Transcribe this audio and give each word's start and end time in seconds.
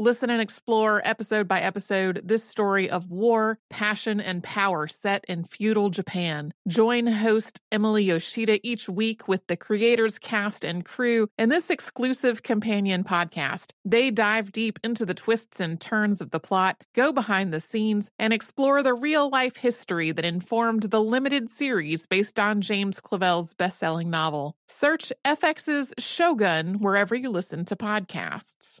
Listen 0.00 0.30
and 0.30 0.40
explore 0.40 1.02
episode 1.04 1.46
by 1.46 1.60
episode 1.60 2.22
this 2.24 2.42
story 2.42 2.88
of 2.88 3.10
war, 3.10 3.58
passion, 3.68 4.18
and 4.18 4.42
power 4.42 4.88
set 4.88 5.26
in 5.28 5.44
feudal 5.44 5.90
Japan. 5.90 6.54
Join 6.66 7.06
host 7.06 7.60
Emily 7.70 8.04
Yoshida 8.04 8.66
each 8.66 8.88
week 8.88 9.28
with 9.28 9.46
the 9.46 9.58
creators, 9.58 10.18
cast, 10.18 10.64
and 10.64 10.86
crew 10.86 11.28
in 11.36 11.50
this 11.50 11.68
exclusive 11.68 12.42
companion 12.42 13.04
podcast. 13.04 13.72
They 13.84 14.10
dive 14.10 14.52
deep 14.52 14.78
into 14.82 15.04
the 15.04 15.12
twists 15.12 15.60
and 15.60 15.78
turns 15.78 16.22
of 16.22 16.30
the 16.30 16.40
plot, 16.40 16.82
go 16.94 17.12
behind 17.12 17.52
the 17.52 17.60
scenes, 17.60 18.08
and 18.18 18.32
explore 18.32 18.82
the 18.82 18.94
real 18.94 19.28
life 19.28 19.56
history 19.56 20.12
that 20.12 20.24
informed 20.24 20.84
the 20.84 21.02
limited 21.02 21.50
series 21.50 22.06
based 22.06 22.40
on 22.40 22.62
James 22.62 23.02
Clavell's 23.02 23.52
best 23.52 23.78
selling 23.78 24.08
novel. 24.08 24.56
Search 24.66 25.12
FX's 25.26 25.92
Shogun 25.98 26.76
wherever 26.76 27.14
you 27.14 27.28
listen 27.28 27.66
to 27.66 27.76
podcasts. 27.76 28.80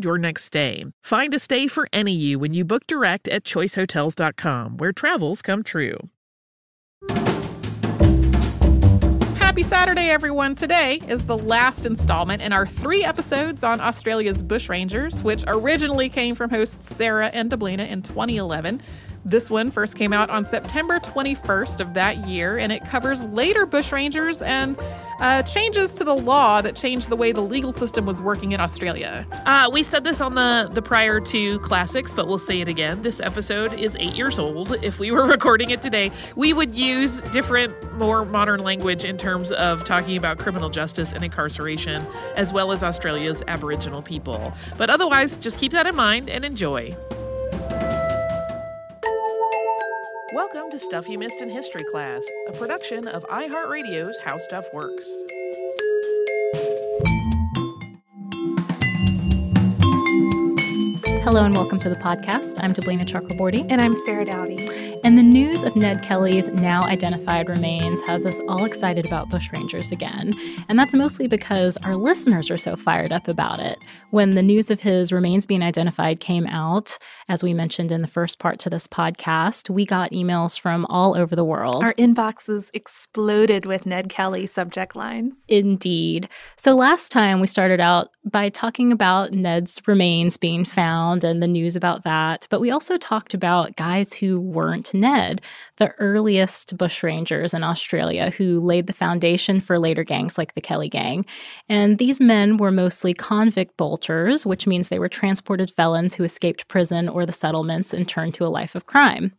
your 0.00 0.18
next 0.18 0.44
stay. 0.44 0.84
Find 1.04 1.34
a 1.34 1.38
stay 1.38 1.66
for 1.68 1.88
any 1.92 2.12
you 2.14 2.38
when 2.38 2.54
you 2.54 2.64
book 2.64 2.86
direct 2.86 3.28
at 3.28 3.44
choicehotels.com, 3.44 4.78
where 4.78 4.92
travels 4.92 5.42
come 5.42 5.62
true. 5.62 5.98
Happy 9.36 9.62
Saturday, 9.62 10.08
everyone. 10.08 10.54
Today 10.54 10.98
is 11.06 11.26
the 11.26 11.36
last 11.36 11.84
installment 11.84 12.40
in 12.40 12.54
our 12.54 12.66
three 12.66 13.04
episodes 13.04 13.62
on 13.62 13.80
Australia's 13.80 14.42
bushrangers, 14.42 15.22
which 15.22 15.44
originally 15.46 16.08
came 16.08 16.34
from 16.34 16.48
hosts 16.48 16.96
Sarah 16.96 17.28
and 17.34 17.50
Deblina 17.50 17.86
in 17.86 18.00
2011. 18.00 18.80
This 19.24 19.50
one 19.50 19.70
first 19.70 19.96
came 19.96 20.12
out 20.12 20.30
on 20.30 20.44
September 20.44 20.98
21st 20.98 21.80
of 21.80 21.94
that 21.94 22.26
year, 22.26 22.58
and 22.58 22.72
it 22.72 22.84
covers 22.84 23.22
later 23.24 23.66
bushrangers 23.66 24.44
and 24.44 24.76
uh, 25.22 25.40
changes 25.44 25.94
to 25.94 26.04
the 26.04 26.14
law 26.14 26.60
that 26.60 26.74
changed 26.74 27.08
the 27.08 27.16
way 27.16 27.30
the 27.30 27.40
legal 27.40 27.72
system 27.72 28.04
was 28.04 28.20
working 28.20 28.52
in 28.52 28.60
Australia. 28.60 29.24
Uh, 29.46 29.70
we 29.72 29.82
said 29.82 30.02
this 30.02 30.20
on 30.20 30.34
the, 30.34 30.68
the 30.72 30.82
prior 30.82 31.20
two 31.20 31.60
classics, 31.60 32.12
but 32.12 32.26
we'll 32.26 32.38
say 32.38 32.60
it 32.60 32.66
again. 32.66 33.00
This 33.02 33.20
episode 33.20 33.72
is 33.72 33.96
eight 34.00 34.14
years 34.14 34.38
old. 34.40 34.76
If 34.82 34.98
we 34.98 35.12
were 35.12 35.24
recording 35.36 35.70
it 35.70 35.80
today, 35.80 36.10
we 36.34 36.52
would 36.52 36.74
use 36.74 37.20
different, 37.30 37.72
more 37.94 38.24
modern 38.24 38.64
language 38.64 39.04
in 39.04 39.16
terms 39.16 39.52
of 39.52 39.84
talking 39.84 40.16
about 40.16 40.38
criminal 40.38 40.70
justice 40.70 41.12
and 41.12 41.22
incarceration, 41.22 42.04
as 42.34 42.52
well 42.52 42.72
as 42.72 42.82
Australia's 42.82 43.44
Aboriginal 43.46 44.02
people. 44.02 44.52
But 44.76 44.90
otherwise, 44.90 45.36
just 45.36 45.58
keep 45.58 45.70
that 45.70 45.86
in 45.86 45.94
mind 45.94 46.28
and 46.28 46.44
enjoy. 46.44 46.96
Welcome 50.34 50.70
to 50.70 50.78
Stuff 50.78 51.10
You 51.10 51.18
Missed 51.18 51.42
in 51.42 51.50
History 51.50 51.84
Class, 51.84 52.26
a 52.48 52.52
production 52.52 53.06
of 53.06 53.22
iHeartRadio's 53.24 54.16
How 54.16 54.38
Stuff 54.38 54.64
Works. 54.72 55.06
Hello 61.24 61.44
and 61.44 61.54
welcome 61.54 61.78
to 61.78 61.88
the 61.88 61.94
podcast. 61.94 62.58
I'm 62.58 62.72
Deblina 62.72 63.06
Chakraborty. 63.06 63.64
And 63.70 63.80
I'm 63.80 63.94
Sarah 64.04 64.24
Dowdy. 64.24 64.98
And 65.04 65.16
the 65.16 65.22
news 65.22 65.62
of 65.62 65.76
Ned 65.76 66.02
Kelly's 66.02 66.48
now 66.48 66.82
identified 66.82 67.48
remains 67.48 68.02
has 68.02 68.26
us 68.26 68.40
all 68.48 68.64
excited 68.64 69.06
about 69.06 69.30
bushrangers 69.30 69.92
again. 69.92 70.32
And 70.68 70.76
that's 70.76 70.94
mostly 70.94 71.28
because 71.28 71.76
our 71.78 71.94
listeners 71.94 72.50
are 72.50 72.58
so 72.58 72.74
fired 72.74 73.12
up 73.12 73.28
about 73.28 73.60
it. 73.60 73.78
When 74.10 74.32
the 74.32 74.42
news 74.42 74.68
of 74.68 74.80
his 74.80 75.12
remains 75.12 75.46
being 75.46 75.62
identified 75.62 76.18
came 76.18 76.46
out, 76.48 76.98
as 77.28 77.42
we 77.42 77.54
mentioned 77.54 77.92
in 77.92 78.02
the 78.02 78.08
first 78.08 78.40
part 78.40 78.58
to 78.60 78.70
this 78.70 78.88
podcast, 78.88 79.70
we 79.70 79.86
got 79.86 80.10
emails 80.10 80.58
from 80.58 80.86
all 80.86 81.16
over 81.16 81.36
the 81.36 81.44
world. 81.44 81.84
Our 81.84 81.94
inboxes 81.94 82.68
exploded 82.74 83.64
with 83.64 83.86
Ned 83.86 84.08
Kelly 84.08 84.48
subject 84.48 84.96
lines. 84.96 85.36
Indeed. 85.46 86.28
So 86.56 86.74
last 86.74 87.12
time 87.12 87.40
we 87.40 87.46
started 87.46 87.78
out 87.78 88.08
by 88.24 88.48
talking 88.48 88.92
about 88.92 89.32
Ned's 89.32 89.80
remains 89.86 90.36
being 90.36 90.64
found 90.64 91.11
and 91.20 91.42
the 91.42 91.48
news 91.48 91.76
about 91.76 92.02
that. 92.04 92.46
But 92.50 92.60
we 92.60 92.70
also 92.70 92.96
talked 92.96 93.34
about 93.34 93.76
guys 93.76 94.14
who 94.14 94.40
weren't 94.40 94.92
Ned, 94.94 95.42
the 95.76 95.90
earliest 95.98 96.76
bushrangers 96.76 97.54
in 97.54 97.62
Australia 97.62 98.30
who 98.30 98.60
laid 98.60 98.86
the 98.86 98.92
foundation 98.92 99.60
for 99.60 99.78
later 99.78 100.04
gangs 100.04 100.38
like 100.38 100.54
the 100.54 100.60
Kelly 100.60 100.88
Gang. 100.88 101.26
And 101.68 101.98
these 101.98 102.20
men 102.20 102.56
were 102.56 102.70
mostly 102.70 103.14
convict 103.14 103.76
bolters, 103.76 104.46
which 104.46 104.66
means 104.66 104.88
they 104.88 104.98
were 104.98 105.08
transported 105.08 105.70
felons 105.70 106.14
who 106.14 106.24
escaped 106.24 106.68
prison 106.68 107.08
or 107.08 107.26
the 107.26 107.32
settlements 107.32 107.92
and 107.92 108.08
turned 108.08 108.34
to 108.34 108.46
a 108.46 108.48
life 108.48 108.74
of 108.74 108.86
crime. 108.86 109.32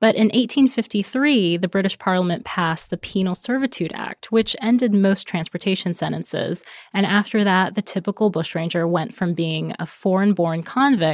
But 0.00 0.14
in 0.14 0.28
1853, 0.28 1.58
the 1.58 1.68
British 1.68 1.98
Parliament 1.98 2.44
passed 2.44 2.88
the 2.88 2.96
Penal 2.96 3.34
Servitude 3.34 3.92
Act, 3.94 4.32
which 4.32 4.56
ended 4.62 4.94
most 4.94 5.26
transportation 5.26 5.94
sentences. 5.94 6.64
And 6.94 7.04
after 7.04 7.44
that, 7.44 7.74
the 7.74 7.82
typical 7.82 8.30
bushranger 8.30 8.88
went 8.88 9.14
from 9.14 9.34
being 9.34 9.74
a 9.78 9.86
foreign 9.86 10.32
born 10.32 10.62
convict 10.62 11.09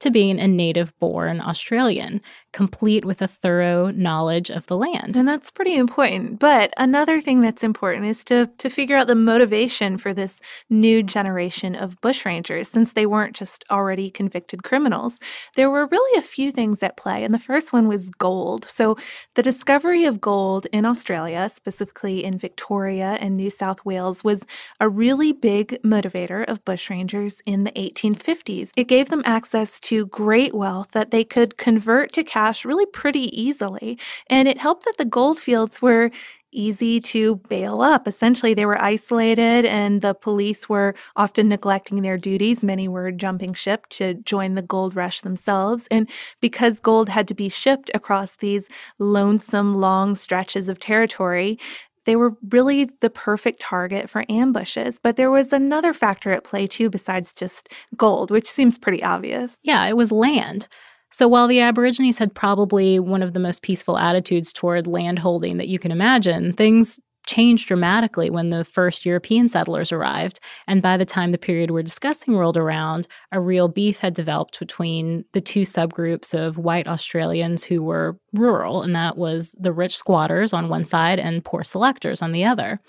to 0.00 0.10
being 0.10 0.40
a 0.40 0.48
native 0.48 0.98
born 0.98 1.40
Australian, 1.40 2.20
complete 2.52 3.04
with 3.04 3.22
a 3.22 3.28
thorough 3.28 3.90
knowledge 3.90 4.50
of 4.50 4.66
the 4.66 4.76
land. 4.76 5.16
And 5.16 5.28
that's 5.28 5.50
pretty 5.50 5.76
important. 5.76 6.38
But 6.38 6.72
another 6.76 7.20
thing 7.20 7.40
that's 7.40 7.62
important 7.62 8.06
is 8.06 8.24
to, 8.24 8.50
to 8.58 8.70
figure 8.70 8.96
out 8.96 9.06
the 9.06 9.14
motivation 9.14 9.98
for 9.98 10.12
this 10.12 10.40
new 10.68 11.02
generation 11.02 11.74
of 11.74 12.00
bushrangers, 12.00 12.66
since 12.66 12.92
they 12.92 13.06
weren't 13.06 13.36
just 13.36 13.64
already 13.70 14.10
convicted 14.10 14.62
criminals. 14.62 15.14
There 15.54 15.70
were 15.70 15.86
really 15.86 16.18
a 16.18 16.22
few 16.22 16.50
things 16.50 16.82
at 16.82 16.96
play. 16.96 17.22
And 17.22 17.34
the 17.34 17.38
first 17.38 17.72
one 17.72 17.86
was 17.86 18.10
gold. 18.10 18.66
So 18.68 18.96
the 19.34 19.42
discovery 19.42 20.04
of 20.04 20.20
gold 20.20 20.66
in 20.72 20.86
Australia, 20.86 21.48
specifically 21.54 22.24
in 22.24 22.38
Victoria 22.38 23.18
and 23.20 23.36
New 23.36 23.50
South 23.50 23.84
Wales, 23.84 24.24
was 24.24 24.42
a 24.80 24.88
really 24.88 25.32
big 25.32 25.78
motivator 25.82 26.48
of 26.48 26.64
bushrangers 26.64 27.40
in 27.46 27.64
the 27.64 27.72
1850s. 27.72 28.70
It 28.76 28.88
gave 28.88 29.08
them 29.08 29.22
access 29.24 29.39
to 29.48 30.06
great 30.06 30.54
wealth 30.54 30.88
that 30.92 31.10
they 31.10 31.24
could 31.24 31.56
convert 31.56 32.12
to 32.12 32.24
cash 32.24 32.64
really 32.64 32.86
pretty 32.86 33.28
easily. 33.40 33.98
And 34.28 34.48
it 34.48 34.58
helped 34.58 34.84
that 34.84 34.96
the 34.98 35.04
gold 35.04 35.38
fields 35.38 35.80
were 35.80 36.10
easy 36.52 37.00
to 37.00 37.36
bail 37.48 37.80
up. 37.80 38.08
Essentially, 38.08 38.54
they 38.54 38.66
were 38.66 38.80
isolated 38.82 39.64
and 39.64 40.02
the 40.02 40.14
police 40.14 40.68
were 40.68 40.94
often 41.16 41.48
neglecting 41.48 42.02
their 42.02 42.18
duties. 42.18 42.64
Many 42.64 42.88
were 42.88 43.12
jumping 43.12 43.54
ship 43.54 43.86
to 43.90 44.14
join 44.14 44.54
the 44.54 44.62
gold 44.62 44.96
rush 44.96 45.20
themselves. 45.20 45.86
And 45.90 46.08
because 46.40 46.80
gold 46.80 47.08
had 47.08 47.28
to 47.28 47.34
be 47.34 47.48
shipped 47.48 47.90
across 47.94 48.36
these 48.36 48.66
lonesome, 48.98 49.76
long 49.76 50.14
stretches 50.14 50.68
of 50.68 50.80
territory, 50.80 51.58
they 52.06 52.16
were 52.16 52.36
really 52.50 52.88
the 53.00 53.10
perfect 53.10 53.60
target 53.60 54.08
for 54.08 54.24
ambushes. 54.28 54.98
But 55.02 55.16
there 55.16 55.30
was 55.30 55.52
another 55.52 55.92
factor 55.92 56.32
at 56.32 56.44
play 56.44 56.66
too, 56.66 56.90
besides 56.90 57.32
just 57.32 57.68
gold, 57.96 58.30
which 58.30 58.50
seems 58.50 58.78
pretty 58.78 59.02
obvious. 59.02 59.56
Yeah, 59.62 59.86
it 59.86 59.96
was 59.96 60.12
land. 60.12 60.68
So 61.10 61.26
while 61.26 61.48
the 61.48 61.60
Aborigines 61.60 62.18
had 62.18 62.34
probably 62.34 63.00
one 63.00 63.22
of 63.22 63.32
the 63.32 63.40
most 63.40 63.62
peaceful 63.62 63.98
attitudes 63.98 64.52
toward 64.52 64.86
landholding 64.86 65.56
that 65.56 65.68
you 65.68 65.78
can 65.78 65.90
imagine, 65.90 66.52
things 66.52 67.00
changed 67.26 67.68
dramatically 67.68 68.30
when 68.30 68.50
the 68.50 68.64
first 68.64 69.06
European 69.06 69.48
settlers 69.48 69.92
arrived. 69.92 70.40
And 70.66 70.82
by 70.82 70.96
the 70.96 71.04
time 71.04 71.32
the 71.32 71.38
period 71.38 71.70
we're 71.70 71.82
discussing 71.82 72.36
rolled 72.36 72.56
around, 72.56 73.06
a 73.32 73.40
real 73.40 73.68
beef 73.68 74.00
had 74.00 74.14
developed 74.14 74.58
between 74.58 75.24
the 75.32 75.40
two 75.40 75.62
subgroups 75.62 76.34
of 76.34 76.58
white 76.58 76.88
Australians 76.88 77.64
who 77.64 77.82
were 77.82 78.18
rural, 78.32 78.82
and 78.82 78.94
that 78.94 79.16
was 79.16 79.54
the 79.58 79.72
rich 79.72 79.96
squatters 79.96 80.52
on 80.52 80.68
one 80.68 80.84
side 80.84 81.18
and 81.18 81.44
poor 81.44 81.62
selectors 81.62 82.22
on 82.22 82.32
the 82.32 82.44
other. 82.44 82.80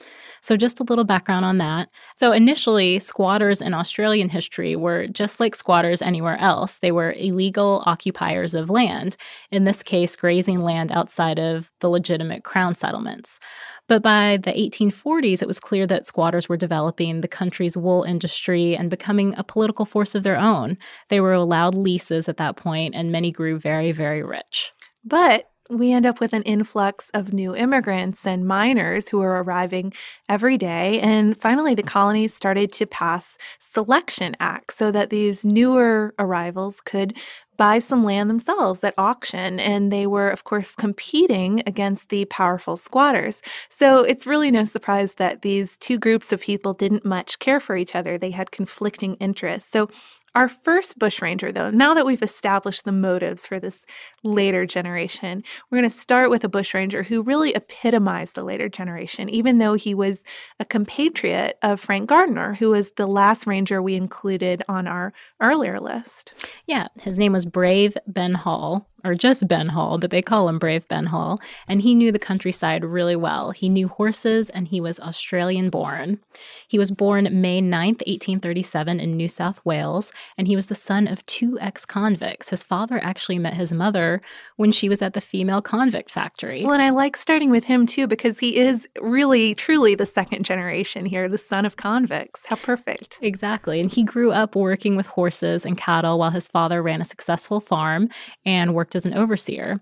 So, 0.41 0.57
just 0.57 0.79
a 0.79 0.83
little 0.83 1.03
background 1.03 1.45
on 1.45 1.57
that. 1.59 1.89
So, 2.17 2.31
initially, 2.31 2.99
squatters 2.99 3.61
in 3.61 3.73
Australian 3.73 4.29
history 4.29 4.75
were 4.75 5.07
just 5.07 5.39
like 5.39 5.55
squatters 5.55 6.01
anywhere 6.01 6.37
else. 6.37 6.79
They 6.79 6.91
were 6.91 7.13
illegal 7.13 7.83
occupiers 7.85 8.55
of 8.55 8.69
land, 8.69 9.17
in 9.51 9.65
this 9.65 9.83
case, 9.83 10.15
grazing 10.15 10.61
land 10.61 10.91
outside 10.91 11.39
of 11.39 11.71
the 11.79 11.89
legitimate 11.89 12.43
crown 12.43 12.75
settlements. 12.75 13.39
But 13.87 14.01
by 14.01 14.37
the 14.37 14.51
1840s, 14.51 15.41
it 15.41 15.47
was 15.47 15.59
clear 15.59 15.85
that 15.87 16.05
squatters 16.05 16.47
were 16.47 16.57
developing 16.57 17.21
the 17.21 17.27
country's 17.27 17.75
wool 17.75 18.03
industry 18.03 18.75
and 18.75 18.89
becoming 18.89 19.35
a 19.37 19.43
political 19.43 19.85
force 19.85 20.15
of 20.15 20.23
their 20.23 20.37
own. 20.37 20.77
They 21.09 21.19
were 21.19 21.33
allowed 21.33 21.75
leases 21.75 22.29
at 22.29 22.37
that 22.37 22.55
point, 22.55 22.95
and 22.95 23.11
many 23.11 23.31
grew 23.31 23.59
very, 23.59 23.91
very 23.91 24.23
rich. 24.23 24.71
But 25.03 25.50
we 25.71 25.93
end 25.93 26.05
up 26.05 26.19
with 26.19 26.33
an 26.33 26.43
influx 26.43 27.09
of 27.13 27.33
new 27.33 27.55
immigrants 27.55 28.25
and 28.25 28.45
miners 28.45 29.07
who 29.09 29.21
are 29.21 29.41
arriving 29.41 29.93
every 30.27 30.57
day. 30.57 30.99
And 30.99 31.39
finally, 31.39 31.75
the 31.75 31.83
colonies 31.83 32.33
started 32.33 32.71
to 32.73 32.85
pass 32.85 33.37
selection 33.59 34.35
acts 34.39 34.77
so 34.77 34.91
that 34.91 35.09
these 35.09 35.45
newer 35.45 36.13
arrivals 36.19 36.81
could 36.81 37.17
buy 37.57 37.79
some 37.79 38.03
land 38.03 38.29
themselves 38.29 38.83
at 38.83 38.93
auction. 38.97 39.59
And 39.59 39.93
they 39.93 40.07
were, 40.07 40.29
of 40.29 40.43
course, 40.43 40.73
competing 40.75 41.61
against 41.67 42.09
the 42.09 42.25
powerful 42.25 42.75
squatters. 42.75 43.41
So 43.69 44.03
it's 44.03 44.27
really 44.27 44.51
no 44.51 44.63
surprise 44.63 45.15
that 45.15 45.41
these 45.41 45.77
two 45.77 45.99
groups 45.99 46.31
of 46.33 46.41
people 46.41 46.73
didn't 46.73 47.05
much 47.05 47.39
care 47.39 47.59
for 47.59 47.75
each 47.75 47.95
other. 47.95 48.17
They 48.17 48.31
had 48.31 48.51
conflicting 48.51 49.15
interests. 49.15 49.71
So 49.71 49.89
our 50.33 50.47
first 50.47 50.97
bushranger, 50.97 51.51
though, 51.51 51.69
now 51.69 51.93
that 51.93 52.05
we've 52.05 52.23
established 52.23 52.85
the 52.85 52.91
motives 52.91 53.45
for 53.45 53.59
this 53.59 53.85
later 54.23 54.65
generation, 54.65 55.43
we're 55.69 55.79
going 55.79 55.89
to 55.89 55.95
start 55.95 56.29
with 56.29 56.43
a 56.43 56.49
bushranger 56.49 57.03
who 57.03 57.21
really 57.21 57.53
epitomized 57.53 58.35
the 58.35 58.43
later 58.43 58.69
generation, 58.69 59.29
even 59.29 59.57
though 59.57 59.73
he 59.73 59.93
was 59.93 60.23
a 60.59 60.65
compatriot 60.65 61.57
of 61.61 61.79
Frank 61.79 62.07
Gardiner, 62.07 62.53
who 62.53 62.69
was 62.69 62.91
the 62.95 63.07
last 63.07 63.45
ranger 63.45 63.81
we 63.81 63.95
included 63.95 64.63
on 64.69 64.87
our 64.87 65.13
earlier 65.41 65.79
list. 65.79 66.33
Yeah, 66.65 66.87
his 67.01 67.17
name 67.17 67.33
was 67.33 67.45
Brave 67.45 67.97
Ben 68.07 68.33
Hall 68.33 68.87
or 69.03 69.15
just 69.15 69.47
Ben 69.47 69.69
Hall, 69.69 69.97
but 69.97 70.11
they 70.11 70.21
call 70.21 70.47
him 70.47 70.59
Brave 70.59 70.87
Ben 70.87 71.05
Hall, 71.05 71.39
and 71.67 71.81
he 71.81 71.95
knew 71.95 72.11
the 72.11 72.19
countryside 72.19 72.83
really 72.83 73.15
well. 73.15 73.51
He 73.51 73.69
knew 73.69 73.87
horses 73.87 74.49
and 74.49 74.67
he 74.67 74.81
was 74.81 74.99
Australian 74.99 75.69
born. 75.69 76.19
He 76.67 76.79
was 76.79 76.91
born 76.91 77.41
May 77.41 77.61
9th, 77.61 78.01
1837, 78.07 78.99
in 78.99 79.17
New 79.17 79.27
South 79.27 79.63
Wales, 79.65 80.11
and 80.37 80.47
he 80.47 80.55
was 80.55 80.67
the 80.67 80.75
son 80.75 81.07
of 81.07 81.25
two 81.25 81.59
ex 81.59 81.85
convicts. 81.85 82.49
His 82.49 82.63
father 82.63 82.99
actually 83.03 83.39
met 83.39 83.55
his 83.55 83.73
mother 83.73 84.21
when 84.57 84.71
she 84.71 84.89
was 84.89 85.01
at 85.01 85.13
the 85.13 85.21
female 85.21 85.61
convict 85.61 86.11
factory. 86.11 86.63
Well, 86.63 86.73
and 86.73 86.83
I 86.83 86.89
like 86.89 87.15
starting 87.17 87.49
with 87.49 87.65
him 87.65 87.85
too 87.85 88.07
because 88.07 88.39
he 88.39 88.57
is 88.57 88.87
really, 88.99 89.55
truly 89.55 89.95
the 89.95 90.05
second 90.05 90.43
generation 90.43 91.05
here, 91.05 91.27
the 91.27 91.37
son 91.37 91.65
of 91.65 91.77
convicts. 91.77 92.41
How 92.45 92.55
perfect. 92.55 93.17
Exactly. 93.21 93.79
And 93.79 93.91
he 93.91 94.03
grew 94.03 94.31
up 94.31 94.55
working 94.55 94.95
with 94.95 95.07
horses 95.07 95.65
and 95.65 95.77
cattle 95.77 96.19
while 96.19 96.31
his 96.31 96.47
father 96.47 96.81
ran 96.81 97.01
a 97.01 97.05
successful 97.05 97.59
farm 97.59 98.09
and 98.45 98.73
worked 98.73 98.90
worked 98.91 98.95
as 98.95 99.05
an 99.05 99.17
overseer. 99.17 99.79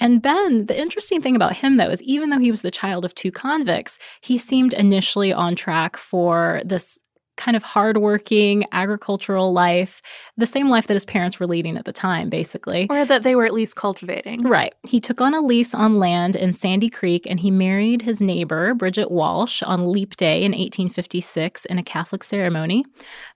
And 0.00 0.22
Ben, 0.22 0.66
the 0.66 0.78
interesting 0.78 1.22
thing 1.22 1.36
about 1.36 1.56
him, 1.56 1.76
though, 1.76 1.90
is 1.90 2.02
even 2.02 2.30
though 2.30 2.38
he 2.38 2.50
was 2.50 2.62
the 2.62 2.70
child 2.70 3.04
of 3.04 3.14
two 3.14 3.30
convicts, 3.30 3.98
he 4.22 4.38
seemed 4.38 4.72
initially 4.74 5.32
on 5.32 5.54
track 5.54 5.96
for 5.96 6.62
this 6.64 6.98
kind 7.36 7.56
of 7.56 7.62
hardworking 7.62 8.64
agricultural 8.72 9.52
life, 9.52 10.02
the 10.36 10.46
same 10.46 10.68
life 10.68 10.86
that 10.86 10.94
his 10.94 11.04
parents 11.04 11.38
were 11.38 11.46
leading 11.46 11.76
at 11.76 11.84
the 11.84 11.92
time, 11.92 12.28
basically. 12.28 12.86
Or 12.90 13.04
that 13.04 13.22
they 13.22 13.36
were 13.36 13.44
at 13.44 13.54
least 13.54 13.76
cultivating. 13.76 14.42
Right. 14.42 14.74
He 14.82 15.00
took 15.00 15.20
on 15.20 15.34
a 15.34 15.40
lease 15.40 15.74
on 15.74 15.96
land 15.96 16.36
in 16.36 16.52
Sandy 16.52 16.88
Creek 16.88 17.26
and 17.28 17.40
he 17.40 17.50
married 17.50 18.02
his 18.02 18.20
neighbor, 18.20 18.74
Bridget 18.74 19.10
Walsh, 19.10 19.62
on 19.62 19.92
Leap 19.92 20.16
Day 20.16 20.38
in 20.42 20.52
1856 20.52 21.64
in 21.66 21.78
a 21.78 21.82
Catholic 21.82 22.24
ceremony. 22.24 22.84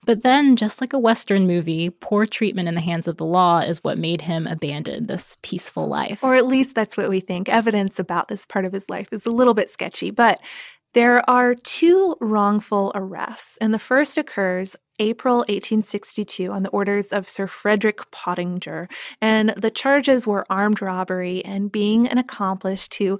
But 0.05 0.23
then, 0.23 0.55
just 0.55 0.81
like 0.81 0.93
a 0.93 0.99
Western 0.99 1.47
movie, 1.47 1.89
poor 1.89 2.25
treatment 2.25 2.67
in 2.67 2.75
the 2.75 2.81
hands 2.81 3.07
of 3.07 3.17
the 3.17 3.25
law 3.25 3.59
is 3.59 3.83
what 3.83 3.97
made 3.97 4.21
him 4.21 4.47
abandon 4.47 5.07
this 5.07 5.37
peaceful 5.41 5.87
life. 5.87 6.23
Or 6.23 6.35
at 6.35 6.47
least 6.47 6.75
that's 6.75 6.97
what 6.97 7.09
we 7.09 7.19
think. 7.19 7.49
Evidence 7.49 7.99
about 7.99 8.27
this 8.27 8.45
part 8.45 8.65
of 8.65 8.73
his 8.73 8.89
life 8.89 9.07
is 9.11 9.25
a 9.25 9.31
little 9.31 9.53
bit 9.53 9.69
sketchy, 9.69 10.11
but 10.11 10.39
there 10.93 11.27
are 11.29 11.55
two 11.55 12.17
wrongful 12.19 12.91
arrests, 12.93 13.57
and 13.61 13.73
the 13.73 13.79
first 13.79 14.17
occurs 14.17 14.75
April 14.99 15.37
1862 15.37 16.51
on 16.51 16.63
the 16.63 16.69
orders 16.69 17.07
of 17.07 17.29
Sir 17.29 17.47
Frederick 17.47 18.11
Pottinger, 18.11 18.89
and 19.21 19.53
the 19.55 19.71
charges 19.71 20.27
were 20.27 20.45
armed 20.49 20.81
robbery 20.81 21.43
and 21.45 21.71
being 21.71 22.07
an 22.07 22.17
accomplice 22.17 22.89
to 22.89 23.19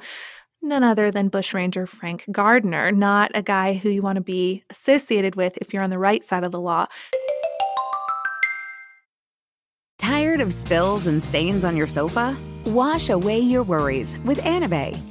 none 0.61 0.83
other 0.83 1.11
than 1.11 1.29
bushranger 1.29 1.87
Frank 1.87 2.25
Gardiner, 2.29 2.91
not 2.91 3.31
a 3.33 3.41
guy 3.41 3.73
who 3.73 3.89
you 3.89 4.01
want 4.01 4.17
to 4.17 4.21
be 4.21 4.63
associated 4.69 5.35
with 5.35 5.57
if 5.57 5.73
you're 5.73 5.83
on 5.83 5.89
the 5.89 5.97
right 5.97 6.23
side 6.23 6.43
of 6.43 6.51
the 6.51 6.59
law. 6.59 6.87
Tired 9.97 10.41
of 10.41 10.51
spills 10.51 11.07
and 11.07 11.23
stains 11.23 11.63
on 11.63 11.77
your 11.77 11.87
sofa? 11.87 12.35
Wash 12.65 13.09
away 13.09 13.39
your 13.39 13.63
worries 13.63 14.17
with 14.25 14.39
Anabei. 14.39 15.10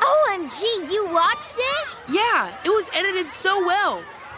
OMG, 0.00 0.90
you 0.90 1.06
watched 1.12 1.56
it? 1.58 1.88
Yeah, 2.08 2.54
it 2.64 2.70
was 2.70 2.90
edited 2.94 3.30
so 3.30 3.64
well. 3.64 4.02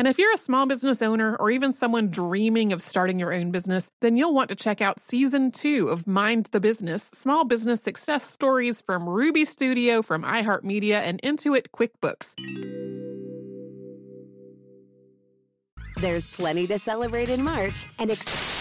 And 0.00 0.08
if 0.08 0.16
you're 0.18 0.32
a 0.32 0.38
small 0.38 0.64
business 0.64 1.02
owner 1.02 1.36
or 1.36 1.50
even 1.50 1.74
someone 1.74 2.08
dreaming 2.08 2.72
of 2.72 2.80
starting 2.80 3.18
your 3.18 3.34
own 3.34 3.50
business, 3.50 3.90
then 4.00 4.16
you'll 4.16 4.32
want 4.32 4.48
to 4.48 4.54
check 4.54 4.80
out 4.80 4.98
season 4.98 5.50
two 5.50 5.88
of 5.88 6.06
Mind 6.06 6.48
the 6.52 6.58
Business 6.58 7.10
Small 7.12 7.44
Business 7.44 7.82
Success 7.82 8.24
Stories 8.24 8.80
from 8.80 9.06
Ruby 9.06 9.44
Studio, 9.44 10.00
from 10.00 10.22
iHeartMedia, 10.22 10.94
and 10.94 11.20
Intuit 11.20 11.66
QuickBooks. 11.74 12.32
There's 15.98 16.28
plenty 16.28 16.66
to 16.68 16.78
celebrate 16.78 17.28
in 17.28 17.44
March 17.44 17.84
and. 17.98 18.10
Ex- 18.10 18.59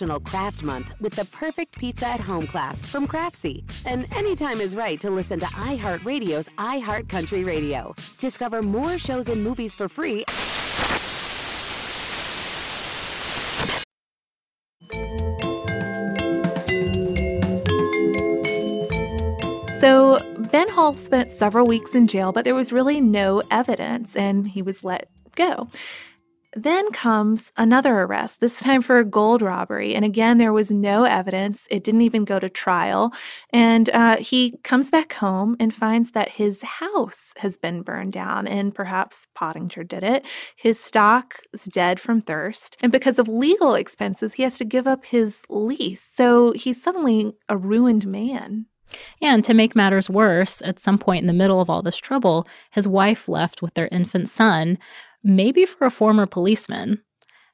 National 0.00 0.20
Craft 0.20 0.62
Month 0.62 0.94
with 1.00 1.14
the 1.14 1.24
perfect 1.24 1.76
pizza 1.76 2.06
at 2.06 2.20
home 2.20 2.46
class 2.46 2.80
from 2.80 3.08
Craftsy. 3.08 3.64
And 3.84 4.06
anytime 4.14 4.60
is 4.60 4.76
right 4.76 5.00
to 5.00 5.10
listen 5.10 5.40
to 5.40 5.46
iHeartRadio's 5.46 6.48
iHeartCountry 6.56 7.44
Radio. 7.44 7.96
Discover 8.20 8.62
more 8.62 8.96
shows 8.98 9.28
and 9.28 9.42
movies 9.42 9.74
for 9.74 9.88
free. 9.88 10.24
So 19.80 20.20
Ben 20.52 20.68
Hall 20.68 20.94
spent 20.94 21.32
several 21.32 21.66
weeks 21.66 21.96
in 21.96 22.06
jail, 22.06 22.30
but 22.30 22.44
there 22.44 22.54
was 22.54 22.72
really 22.72 23.00
no 23.00 23.42
evidence 23.50 24.14
and 24.14 24.46
he 24.46 24.62
was 24.62 24.84
let 24.84 25.08
go. 25.34 25.68
Then 26.62 26.90
comes 26.90 27.52
another 27.56 28.00
arrest, 28.00 28.40
this 28.40 28.58
time 28.58 28.82
for 28.82 28.98
a 28.98 29.04
gold 29.04 29.42
robbery. 29.42 29.94
And 29.94 30.04
again, 30.04 30.38
there 30.38 30.52
was 30.52 30.72
no 30.72 31.04
evidence. 31.04 31.68
It 31.70 31.84
didn't 31.84 32.02
even 32.02 32.24
go 32.24 32.40
to 32.40 32.48
trial. 32.48 33.12
And 33.52 33.88
uh, 33.90 34.16
he 34.16 34.58
comes 34.64 34.90
back 34.90 35.12
home 35.12 35.56
and 35.60 35.72
finds 35.72 36.10
that 36.12 36.30
his 36.30 36.60
house 36.62 37.32
has 37.36 37.56
been 37.56 37.82
burned 37.82 38.12
down, 38.12 38.48
and 38.48 38.74
perhaps 38.74 39.28
Pottinger 39.36 39.84
did 39.84 40.02
it. 40.02 40.24
His 40.56 40.80
stock 40.80 41.36
is 41.52 41.62
dead 41.64 42.00
from 42.00 42.22
thirst. 42.22 42.76
And 42.80 42.90
because 42.90 43.20
of 43.20 43.28
legal 43.28 43.74
expenses, 43.74 44.34
he 44.34 44.42
has 44.42 44.58
to 44.58 44.64
give 44.64 44.88
up 44.88 45.04
his 45.04 45.42
lease. 45.48 46.04
So 46.16 46.52
he's 46.52 46.82
suddenly 46.82 47.34
a 47.48 47.56
ruined 47.56 48.04
man. 48.04 48.66
And 49.20 49.44
to 49.44 49.54
make 49.54 49.76
matters 49.76 50.08
worse, 50.08 50.62
at 50.62 50.80
some 50.80 50.98
point 50.98 51.20
in 51.20 51.26
the 51.26 51.32
middle 51.32 51.60
of 51.60 51.68
all 51.68 51.82
this 51.82 51.98
trouble, 51.98 52.46
his 52.70 52.88
wife 52.88 53.28
left 53.28 53.60
with 53.62 53.74
their 53.74 53.88
infant 53.92 54.28
son, 54.28 54.78
maybe 55.22 55.66
for 55.66 55.86
a 55.86 55.90
former 55.90 56.26
policeman. 56.26 57.00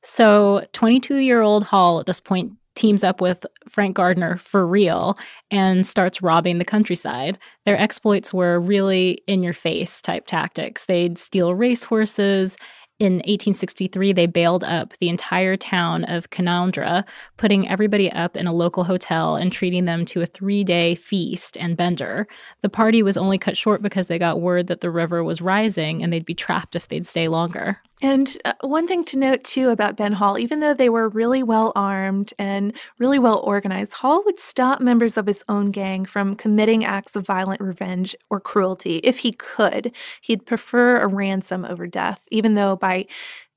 So, 0.03 0.67
22 0.73 1.17
year 1.17 1.41
old 1.41 1.65
Hall 1.65 1.99
at 1.99 2.07
this 2.07 2.21
point 2.21 2.53
teams 2.75 3.05
up 3.05 3.21
with 3.21 3.47
Frank 3.69 3.97
Gardiner 3.97 4.37
for 4.37 4.67
real 4.67 5.17
and 5.51 5.87
starts 5.87 6.23
robbing 6.23 6.59
the 6.59 6.65
countryside. 6.65 7.39
Their 7.65 7.79
exploits 7.79 8.35
were 8.35 8.59
really 8.61 9.23
in 9.27 9.43
your 9.43 9.53
face 9.53 10.03
type 10.03 10.27
tactics. 10.27 10.87
They'd 10.87 11.17
steal 11.17 11.55
racehorses 11.55 12.57
in 13.01 13.15
1863, 13.15 14.13
they 14.13 14.27
bailed 14.27 14.63
up 14.63 14.95
the 15.01 15.09
entire 15.09 15.57
town 15.57 16.05
of 16.05 16.31
Canowindra, 16.31 17.05
putting 17.37 17.69
everybody 17.69 18.11
up 18.13 18.37
in 18.37 18.47
a 18.47 18.53
local 18.53 18.85
hotel 18.85 19.35
and 19.35 19.53
treating 19.53 19.85
them 19.85 20.05
to 20.07 20.23
a 20.23 20.27
three 20.27 20.63
day 20.63 20.95
feast 20.95 21.57
and 21.57 21.77
bender. 21.77 22.29
The 22.63 22.69
party 22.69 23.03
was 23.03 23.17
only 23.17 23.37
cut 23.37 23.57
short 23.57 23.83
because 23.83 24.07
they 24.07 24.19
got 24.19 24.41
word 24.41 24.69
that 24.69 24.81
the 24.81 24.91
river 24.91 25.25
was 25.25 25.43
rising 25.43 26.03
and 26.03 26.13
they'd 26.13 26.25
be 26.25 26.35
trapped 26.35 26.77
if 26.77 26.87
they'd 26.87 27.07
stay 27.07 27.27
longer. 27.27 27.81
And 28.03 28.37
uh, 28.45 28.55
one 28.61 28.89
thing 28.89 29.05
to 29.07 29.19
note 29.19 29.45
too 29.45 29.71
about 29.71 29.97
Ben 29.97 30.13
Hall, 30.13 30.39
even 30.39 30.61
though 30.61 30.75
they 30.75 30.89
were 30.89 31.09
really 31.09 31.43
well 31.43 31.73
armed 31.77 32.35
and 32.39 32.75
really 32.99 33.19
well 33.19 33.41
organized, 33.45 33.95
Hall 33.95 34.23
would 34.25 34.39
stop 34.39 34.81
members 34.81 35.17
of 35.17 35.27
his 35.27 35.45
own 35.49 35.71
gang 35.71 36.05
from 36.05 36.35
committing 36.35 36.85
acts 36.85 37.15
of 37.15 37.25
violent 37.25 37.61
revenge 37.61 38.17
or 38.31 38.41
cruelty 38.41 38.97
if 38.99 39.19
he 39.19 39.33
could. 39.33 39.93
He'd 40.21 40.45
prefer 40.45 40.99
a 41.01 41.07
ransom 41.07 41.65
over 41.65 41.87
death, 41.87 42.21
even 42.31 42.55
though 42.55 42.77
by 42.77 43.07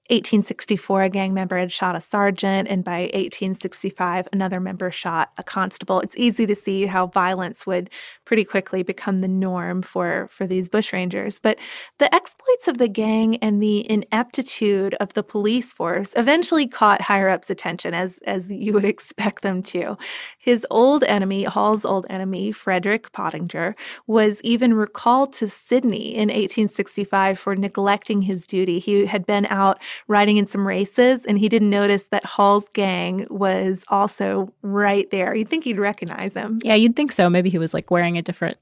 1864, 0.09 1.03
a 1.03 1.09
gang 1.09 1.33
member 1.33 1.57
had 1.57 1.71
shot 1.71 1.95
a 1.95 2.01
sergeant, 2.01 2.69
and 2.69 2.81
by 2.81 3.01
1865, 3.13 4.29
another 4.31 4.61
member 4.61 4.89
shot 4.89 5.33
a 5.37 5.43
constable. 5.43 5.99
It's 5.99 6.15
easy 6.15 6.45
to 6.45 6.55
see 6.55 6.85
how 6.85 7.07
violence 7.07 7.67
would 7.67 7.89
pretty 8.27 8.43
quickly 8.43 8.83
become 8.83 9.21
the 9.21 9.27
norm 9.27 9.81
for, 9.81 10.27
for 10.33 10.45
these 10.45 10.67
bushrangers. 10.67 11.39
But 11.41 11.57
the 11.97 12.13
exploits 12.13 12.67
of 12.67 12.77
the 12.77 12.89
gang 12.89 13.37
and 13.37 13.63
the 13.63 13.89
ineptitude 13.89 14.95
of 14.95 15.13
the 15.13 15.23
police 15.23 15.71
force 15.71 16.09
eventually 16.17 16.67
caught 16.67 16.99
higher 16.99 17.29
ups' 17.29 17.49
attention, 17.49 17.93
as, 17.93 18.19
as 18.25 18.51
you 18.51 18.73
would 18.73 18.83
expect 18.95 19.43
them 19.43 19.63
to. 19.63 19.97
His 20.37 20.67
old 20.69 21.05
enemy, 21.05 21.45
Hall's 21.45 21.85
old 21.85 22.05
enemy, 22.09 22.51
Frederick 22.51 23.13
Pottinger, 23.13 23.77
was 24.07 24.41
even 24.41 24.73
recalled 24.73 25.31
to 25.35 25.49
Sydney 25.49 26.13
in 26.13 26.27
1865 26.27 27.39
for 27.39 27.55
neglecting 27.55 28.21
his 28.21 28.45
duty. 28.45 28.79
He 28.79 29.05
had 29.05 29.25
been 29.25 29.45
out 29.45 29.79
riding 30.09 30.35
in 30.35 30.47
some 30.47 30.67
races, 30.67 31.21
and 31.25 31.39
he 31.39 31.47
didn't 31.47 31.69
notice 31.69 32.09
that 32.11 32.25
Hall's 32.25 32.67
gang 32.73 33.25
was 33.29 33.85
also 33.87 34.51
right 34.63 35.09
there. 35.11 35.33
You'd 35.33 35.49
think 35.49 35.63
he'd 35.63 35.77
recognize 35.77 36.33
him. 36.33 36.59
Yeah, 36.61 36.75
you'd 36.75 36.97
think 36.97 37.13
so. 37.13 37.29
Maybe 37.29 37.49
he 37.49 37.57
was 37.57 37.73
like 37.73 37.89
wearing 37.89 38.16
a 38.17 38.21
different 38.21 38.57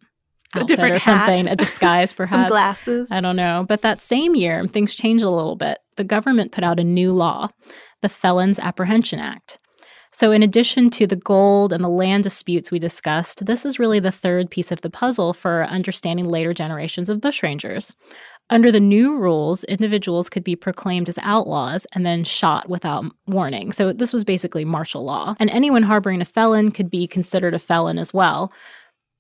a 0.54 0.64
different 0.64 0.94
or 0.94 1.00
something, 1.00 1.48
a 1.48 1.56
disguise 1.56 2.14
perhaps. 2.14 2.44
Some 2.44 2.50
glasses. 2.50 3.08
I 3.12 3.22
don't 3.22 3.36
know. 3.36 3.66
But 3.68 3.82
that 3.82 4.02
same 4.02 4.36
year, 4.36 4.66
things 4.68 4.96
changed 4.96 5.24
a 5.24 5.30
little 5.30 5.56
bit. 5.56 5.80
The 5.98 6.04
government 6.04 6.52
put 6.52 6.64
out 6.64 6.80
a 6.80 6.84
new 6.84 7.12
law, 7.12 7.50
the 8.02 8.10
Felons 8.10 8.60
Apprehension 8.60 9.20
Act. 9.20 9.60
So, 10.12 10.32
in 10.32 10.44
addition 10.44 10.90
to 10.92 11.08
the 11.08 11.18
gold 11.18 11.74
and 11.74 11.84
the 11.84 11.90
land 11.90 12.24
disputes 12.24 12.72
we 12.72 12.80
discussed, 12.80 13.46
this 13.46 13.66
is 13.66 13.80
really 13.80 14.00
the 14.00 14.14
third 14.14 14.50
piece 14.50 14.72
of 14.72 14.80
the 14.80 14.90
puzzle 14.90 15.34
for 15.34 15.66
understanding 15.66 16.30
later 16.30 16.54
generations 16.54 17.10
of 17.10 17.20
bushrangers. 17.20 17.94
Under 18.50 18.72
the 18.72 18.80
new 18.80 19.18
rules, 19.18 19.66
individuals 19.66 20.30
could 20.30 20.44
be 20.44 20.56
proclaimed 20.56 21.10
as 21.10 21.20
outlaws 21.22 21.86
and 21.94 22.06
then 22.06 22.24
shot 22.24 22.70
without 22.70 23.04
warning. 23.28 23.74
So, 23.74 23.92
this 23.92 24.14
was 24.14 24.24
basically 24.24 24.64
martial 24.64 25.04
law. 25.04 25.36
And 25.38 25.50
anyone 25.50 25.84
harboring 25.84 26.22
a 26.22 26.26
felon 26.26 26.72
could 26.72 26.90
be 26.90 27.08
considered 27.08 27.54
a 27.54 27.60
felon 27.60 27.98
as 27.98 28.14
well 28.14 28.54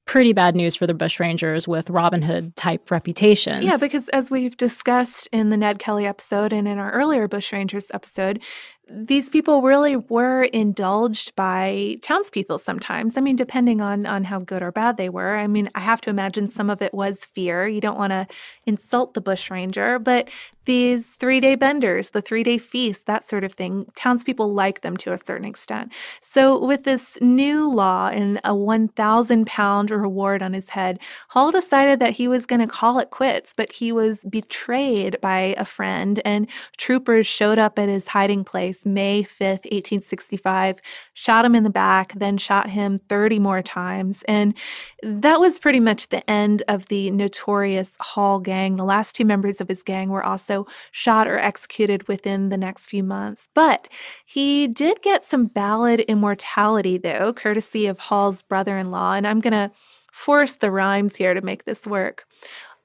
pretty 0.05 0.33
bad 0.33 0.55
news 0.55 0.75
for 0.75 0.87
the 0.87 0.93
Bushrangers 0.93 1.67
with 1.67 1.89
Robin 1.89 2.21
Hood 2.21 2.55
type 2.55 2.89
reputations. 2.91 3.63
Yeah, 3.63 3.77
because 3.77 4.07
as 4.09 4.29
we've 4.29 4.55
discussed 4.55 5.27
in 5.31 5.49
the 5.49 5.57
Ned 5.57 5.79
Kelly 5.79 6.05
episode 6.05 6.53
and 6.53 6.67
in 6.67 6.77
our 6.77 6.91
earlier 6.91 7.27
Bushrangers 7.27 7.85
episode, 7.93 8.41
these 8.87 9.29
people 9.29 9.61
really 9.61 9.95
were 9.95 10.43
indulged 10.43 11.35
by 11.35 11.97
townspeople 12.01 12.59
sometimes. 12.59 13.17
I 13.17 13.21
mean, 13.21 13.35
depending 13.35 13.81
on 13.81 14.05
on 14.05 14.23
how 14.25 14.39
good 14.39 14.61
or 14.61 14.71
bad 14.71 14.97
they 14.97 15.09
were. 15.09 15.37
I 15.37 15.47
mean, 15.47 15.69
I 15.73 15.79
have 15.79 16.01
to 16.01 16.09
imagine 16.09 16.49
some 16.49 16.69
of 16.69 16.81
it 16.81 16.93
was 16.93 17.19
fear. 17.25 17.67
You 17.67 17.81
don't 17.81 17.97
want 17.97 18.11
to 18.11 18.27
insult 18.65 19.13
the 19.13 19.21
bushranger, 19.21 19.97
but 19.97 20.29
these 20.65 21.05
three 21.05 21.39
day 21.39 21.55
benders, 21.55 22.09
the 22.09 22.21
three 22.21 22.43
day 22.43 22.57
feast, 22.57 23.05
that 23.05 23.29
sort 23.29 23.43
of 23.43 23.53
thing, 23.53 23.85
townspeople 23.95 24.53
like 24.53 24.81
them 24.81 24.97
to 24.97 25.13
a 25.13 25.17
certain 25.17 25.45
extent. 25.45 25.91
So, 26.21 26.63
with 26.63 26.83
this 26.83 27.17
new 27.21 27.71
law 27.71 28.09
and 28.09 28.39
a 28.43 28.55
1,000 28.55 29.45
pound 29.47 29.91
reward 29.91 30.41
on 30.41 30.53
his 30.53 30.69
head, 30.69 30.99
Hall 31.29 31.51
decided 31.51 31.99
that 31.99 32.13
he 32.13 32.27
was 32.27 32.45
going 32.45 32.61
to 32.61 32.67
call 32.67 32.99
it 32.99 33.09
quits, 33.09 33.53
but 33.55 33.71
he 33.71 33.91
was 33.91 34.25
betrayed 34.25 35.19
by 35.21 35.55
a 35.57 35.65
friend, 35.65 36.19
and 36.25 36.47
troopers 36.77 37.27
showed 37.27 37.59
up 37.59 37.79
at 37.79 37.89
his 37.89 38.07
hiding 38.07 38.43
place 38.43 38.74
May 38.83 39.21
5th, 39.23 39.65
1865, 39.69 40.79
shot 41.13 41.45
him 41.45 41.53
in 41.53 41.63
the 41.63 41.69
back, 41.69 42.13
then 42.15 42.39
shot 42.39 42.71
him 42.71 42.99
30 43.07 43.37
more 43.37 43.61
times. 43.61 44.23
And 44.27 44.55
that 45.03 45.39
was 45.39 45.59
pretty 45.59 45.79
much 45.79 46.09
the 46.09 46.27
end 46.27 46.63
of 46.67 46.87
the 46.87 47.11
notorious 47.11 47.91
Hall 47.99 48.39
gang. 48.39 48.75
The 48.75 48.83
last 48.83 49.15
two 49.15 49.25
members 49.25 49.61
of 49.61 49.67
his 49.67 49.83
gang 49.83 50.09
were 50.09 50.23
also 50.23 50.65
shot 50.91 51.27
or 51.27 51.37
executed 51.37 52.07
within 52.07 52.49
the 52.49 52.57
next 52.57 52.87
few 52.87 53.03
months. 53.03 53.49
But 53.53 53.87
he 54.25 54.67
did 54.67 55.03
get 55.03 55.23
some 55.23 55.45
ballad 55.45 55.99
immortality, 56.01 56.97
though, 56.97 57.33
courtesy 57.33 57.85
of 57.85 57.99
Hall's 57.99 58.41
brother 58.41 58.77
in 58.77 58.89
law. 58.89 59.13
And 59.13 59.27
I'm 59.27 59.41
going 59.41 59.53
to 59.53 59.71
force 60.11 60.55
the 60.55 60.71
rhymes 60.71 61.17
here 61.17 61.33
to 61.33 61.41
make 61.41 61.65
this 61.65 61.85
work. 61.85 62.25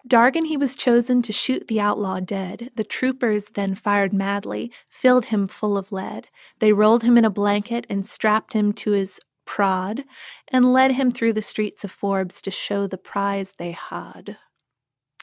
Dargan 0.08 0.46
he 0.46 0.56
was 0.56 0.74
chosen 0.74 1.22
to 1.22 1.32
shoot 1.32 1.68
the 1.68 1.80
outlaw 1.80 2.20
dead. 2.20 2.70
The 2.76 2.84
troopers 2.84 3.44
then 3.54 3.74
fired 3.74 4.12
madly, 4.12 4.72
filled 4.88 5.26
him 5.26 5.46
full 5.46 5.76
of 5.76 5.92
lead. 5.92 6.28
They 6.58 6.72
rolled 6.72 7.02
him 7.02 7.18
in 7.18 7.24
a 7.24 7.30
blanket 7.30 7.86
and 7.90 8.06
strapped 8.06 8.52
him 8.52 8.72
to 8.74 8.92
his 8.92 9.20
prod, 9.44 10.04
and 10.48 10.72
led 10.72 10.92
him 10.92 11.10
through 11.10 11.32
the 11.32 11.42
streets 11.42 11.82
of 11.82 11.90
Forbes 11.90 12.40
to 12.42 12.50
show 12.50 12.86
the 12.86 12.96
prize 12.96 13.52
they 13.58 13.72
had. 13.72 14.36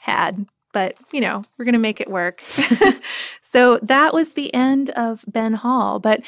Had, 0.01 0.47
but 0.73 0.95
you 1.11 1.21
know, 1.21 1.43
we're 1.57 1.65
going 1.65 1.73
to 1.73 1.79
make 1.79 2.01
it 2.01 2.09
work. 2.09 2.41
so 3.53 3.79
that 3.81 4.13
was 4.13 4.33
the 4.33 4.53
end 4.53 4.89
of 4.91 5.23
Ben 5.27 5.53
Hall. 5.53 5.99
But 5.99 6.21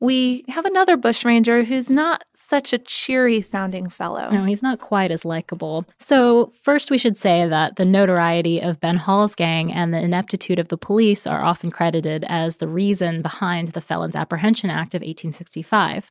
we 0.00 0.44
have 0.48 0.66
another 0.66 0.96
bushranger 0.96 1.64
who's 1.64 1.88
not 1.88 2.24
such 2.48 2.72
a 2.72 2.78
cheery 2.78 3.40
sounding 3.40 3.88
fellow. 3.88 4.30
No, 4.30 4.44
he's 4.44 4.62
not 4.62 4.78
quite 4.78 5.10
as 5.10 5.24
likable. 5.24 5.84
So, 5.98 6.52
first, 6.62 6.90
we 6.90 6.98
should 6.98 7.16
say 7.16 7.46
that 7.46 7.76
the 7.76 7.84
notoriety 7.84 8.60
of 8.60 8.80
Ben 8.80 8.96
Hall's 8.96 9.34
gang 9.34 9.72
and 9.72 9.92
the 9.92 10.00
ineptitude 10.00 10.58
of 10.58 10.68
the 10.68 10.78
police 10.78 11.26
are 11.26 11.42
often 11.42 11.70
credited 11.70 12.24
as 12.28 12.56
the 12.56 12.68
reason 12.68 13.22
behind 13.22 13.68
the 13.68 13.80
Felons 13.80 14.16
Apprehension 14.16 14.70
Act 14.70 14.94
of 14.94 15.00
1865. 15.00 16.10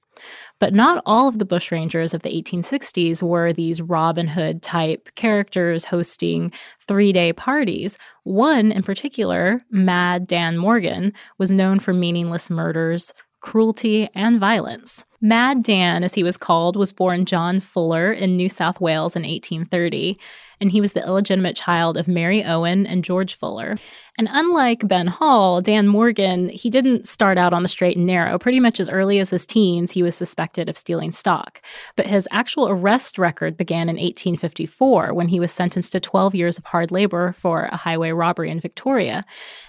But 0.60 0.74
not 0.74 1.02
all 1.06 1.28
of 1.28 1.40
the 1.40 1.46
bushrangers 1.46 2.14
of 2.14 2.22
the 2.22 2.30
1860s 2.30 3.22
were 3.22 3.54
these 3.54 3.82
Robin 3.82 4.28
Hood 4.28 4.62
type 4.62 5.10
characters 5.16 5.86
hosting 5.86 6.52
three 6.88 7.14
day 7.14 7.34
parties. 7.34 7.98
One 8.24 8.72
in 8.72 8.84
particular, 8.84 9.64
Mad 9.70 10.28
Dan 10.28 10.58
Morgan, 10.58 11.14
was 11.38 11.52
known 11.52 11.80
for 11.80 11.94
meaningless 11.94 12.50
murders, 12.50 13.14
cruelty, 13.42 14.10
and 14.16 14.40
violence. 14.40 15.06
Mad 15.26 15.64
Dan, 15.64 16.04
as 16.04 16.14
he 16.14 16.22
was 16.22 16.38
called, 16.38 16.76
was 16.76 16.94
born 16.94 17.26
John 17.26 17.60
Fuller 17.60 18.14
in 18.14 18.38
New 18.38 18.48
South 18.48 18.80
Wales 18.80 19.16
in 19.16 19.24
1830 19.24 20.20
and 20.60 20.72
he 20.72 20.82
was 20.82 20.94
the 20.94 21.06
illegitimate 21.06 21.56
child 21.56 21.98
of 21.98 22.08
Mary 22.08 22.44
Owen 22.44 22.86
and 22.86 23.04
George 23.04 23.36
Fuller. 23.36 23.78
And 24.18 24.30
unlike 24.32 24.88
Ben 24.88 25.08
Hall, 25.08 25.62
Dan 25.62 25.88
Morgan, 25.88 26.48
he 26.48 26.70
didn't 26.70 27.06
start 27.06 27.38
out 27.38 27.54
on 27.54 27.64
the 27.64 27.70
straight 27.70 27.98
and 27.98 28.06
narrow. 28.06 28.40
Pretty 28.40 28.62
much 28.62 28.80
as 28.80 28.90
early 28.90 29.20
as 29.20 29.30
his 29.30 29.46
teens, 29.46 29.92
he 29.92 30.04
was 30.04 30.16
suspected 30.16 30.70
of 30.70 30.78
stealing 30.78 31.12
stock. 31.12 31.62
But 31.98 32.08
his 32.08 32.28
actual 32.32 32.70
arrest 32.70 33.18
record 33.18 33.58
began 33.58 33.90
in 33.90 33.98
1854 33.98 35.14
when 35.14 35.28
he 35.28 35.40
was 35.40 35.52
sentenced 35.52 35.92
to 35.92 36.00
12 36.00 36.34
years 36.34 36.58
of 36.58 36.66
hard 36.66 36.92
labor 36.92 37.34
for 37.34 37.66
a 37.66 37.76
highway 37.76 38.12
robbery 38.12 38.50
in 38.50 38.62
Victoria. 38.62 39.24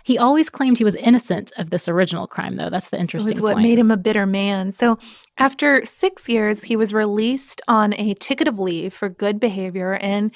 He 0.04 0.16
always 0.16 0.48
claimed 0.48 0.78
he 0.78 0.84
was 0.84 0.94
innocent 0.94 1.50
of 1.56 1.70
this 1.70 1.88
original 1.88 2.28
crime, 2.28 2.54
though. 2.54 2.70
That's 2.70 2.90
the 2.90 3.00
interesting 3.00 3.32
it 3.32 3.34
was 3.36 3.42
what 3.42 3.54
point. 3.54 3.66
made 3.66 3.78
him 3.80 3.90
a 3.90 3.96
bitter 3.96 4.26
man. 4.26 4.70
So 4.70 4.98
after 5.38 5.84
six 5.84 6.28
years, 6.28 6.62
he 6.62 6.76
was 6.76 6.94
released 6.94 7.60
on 7.66 7.94
a 7.94 8.14
ticket 8.14 8.46
of 8.46 8.60
leave 8.60 8.94
for 8.94 9.08
good 9.08 9.40
behavior 9.40 9.94
and 9.94 10.30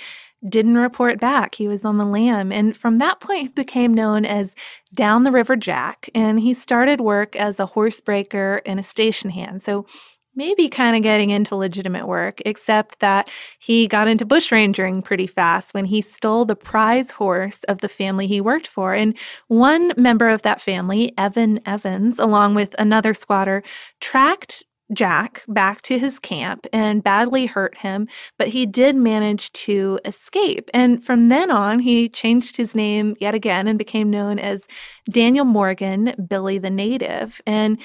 didn't 0.48 0.78
report 0.78 1.20
back. 1.20 1.54
He 1.54 1.68
was 1.68 1.84
on 1.84 1.98
the 1.98 2.06
lam. 2.06 2.50
And 2.52 2.76
from 2.76 2.98
that 2.98 3.20
point, 3.20 3.40
he 3.42 3.48
became 3.48 3.92
known 3.92 4.24
as 4.24 4.54
Down 4.94 5.24
the 5.24 5.32
River 5.32 5.56
Jack. 5.56 6.08
And 6.14 6.40
he 6.40 6.54
started 6.54 7.00
work 7.00 7.36
as 7.36 7.60
a 7.60 7.66
horse 7.66 8.00
breaker 8.00 8.62
and 8.64 8.80
a 8.80 8.84
station 8.84 9.30
hand. 9.30 9.62
So 9.62 9.86
maybe 10.34 10.68
kind 10.68 10.96
of 10.96 11.02
getting 11.02 11.30
into 11.30 11.56
legitimate 11.56 12.06
work, 12.06 12.40
except 12.46 13.00
that 13.00 13.30
he 13.58 13.86
got 13.86 14.08
into 14.08 14.24
bushrangering 14.24 15.04
pretty 15.04 15.26
fast 15.26 15.74
when 15.74 15.84
he 15.84 16.00
stole 16.00 16.44
the 16.44 16.56
prize 16.56 17.10
horse 17.10 17.58
of 17.64 17.78
the 17.78 17.88
family 17.88 18.26
he 18.26 18.40
worked 18.40 18.66
for. 18.66 18.94
And 18.94 19.16
one 19.48 19.92
member 19.96 20.28
of 20.28 20.42
that 20.42 20.60
family, 20.60 21.12
Evan 21.18 21.60
Evans, 21.66 22.18
along 22.18 22.54
with 22.54 22.74
another 22.78 23.12
squatter, 23.12 23.62
tracked 24.00 24.64
Jack 24.92 25.44
back 25.48 25.82
to 25.82 25.98
his 25.98 26.18
camp 26.18 26.66
and 26.72 27.02
badly 27.02 27.46
hurt 27.46 27.78
him, 27.78 28.08
but 28.38 28.48
he 28.48 28.66
did 28.66 28.96
manage 28.96 29.52
to 29.52 29.98
escape. 30.04 30.70
And 30.74 31.04
from 31.04 31.28
then 31.28 31.50
on, 31.50 31.80
he 31.80 32.08
changed 32.08 32.56
his 32.56 32.74
name 32.74 33.14
yet 33.20 33.34
again 33.34 33.68
and 33.68 33.78
became 33.78 34.10
known 34.10 34.38
as 34.38 34.66
Daniel 35.08 35.44
Morgan, 35.44 36.14
Billy 36.28 36.58
the 36.58 36.70
Native. 36.70 37.40
And 37.46 37.78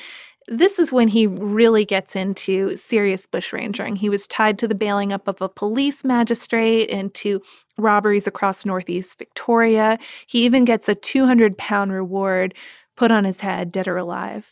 this 0.47 0.77
is 0.77 0.91
when 0.91 1.07
he 1.07 1.25
really 1.25 1.85
gets 1.85 2.15
into 2.15 2.77
serious 2.77 3.25
bushrangering. 3.25 3.97
He 3.97 4.09
was 4.09 4.27
tied 4.27 4.59
to 4.59 4.67
the 4.67 4.75
bailing 4.75 5.11
up 5.11 5.27
of 5.27 5.41
a 5.41 5.49
police 5.49 6.03
magistrate 6.03 6.89
and 6.91 7.13
to 7.15 7.41
robberies 7.77 8.27
across 8.27 8.65
Northeast 8.65 9.17
Victoria. 9.17 9.97
He 10.27 10.45
even 10.45 10.63
gets 10.65 10.87
a 10.87 10.95
200 10.95 11.57
pound 11.57 11.91
reward 11.91 12.53
put 12.95 13.11
on 13.11 13.25
his 13.25 13.39
head, 13.39 13.71
dead 13.71 13.87
or 13.87 13.97
alive. 13.97 14.51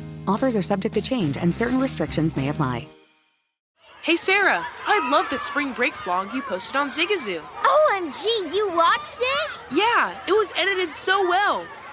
Offers 0.27 0.55
are 0.55 0.61
subject 0.61 0.93
to 0.95 1.01
change 1.01 1.37
and 1.37 1.53
certain 1.53 1.79
restrictions 1.79 2.37
may 2.37 2.49
apply. 2.49 2.87
Hey 4.03 4.15
Sarah, 4.15 4.65
I 4.87 5.09
love 5.11 5.29
that 5.29 5.43
spring 5.43 5.73
break 5.73 5.93
vlog 5.93 6.33
you 6.33 6.41
posted 6.41 6.75
on 6.75 6.87
Zigazoo. 6.87 7.41
OMG, 7.63 8.25
you 8.53 8.71
watched 8.75 9.19
it? 9.21 9.51
Yeah, 9.71 10.17
it 10.27 10.31
was 10.31 10.51
edited 10.57 10.91
so 10.91 11.27
well. 11.29 11.63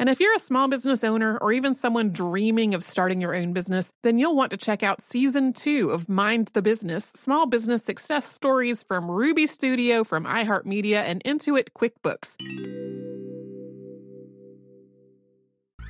And 0.00 0.08
if 0.08 0.18
you're 0.18 0.34
a 0.34 0.38
small 0.38 0.66
business 0.66 1.04
owner 1.04 1.36
or 1.42 1.52
even 1.52 1.74
someone 1.74 2.10
dreaming 2.10 2.72
of 2.72 2.82
starting 2.82 3.20
your 3.20 3.36
own 3.36 3.52
business, 3.52 3.92
then 4.02 4.18
you'll 4.18 4.34
want 4.34 4.50
to 4.52 4.56
check 4.56 4.82
out 4.82 5.02
season 5.02 5.52
two 5.52 5.90
of 5.90 6.08
Mind 6.08 6.50
the 6.54 6.62
Business 6.62 7.12
Small 7.16 7.44
Business 7.44 7.82
Success 7.82 8.24
Stories 8.24 8.82
from 8.82 9.10
Ruby 9.10 9.46
Studio, 9.46 10.02
from 10.02 10.24
iHeartMedia, 10.24 11.02
and 11.02 11.22
Intuit 11.24 11.68
QuickBooks. 11.76 12.30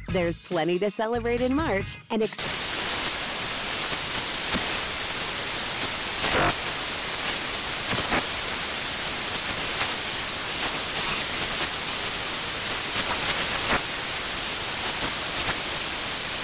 There's 0.09 0.41
plenty 0.41 0.81
to 0.81 0.91
celebrate 0.91 1.41
in 1.41 1.55
March 1.55 1.97
and. 2.11 2.25
Ex- 2.25 2.70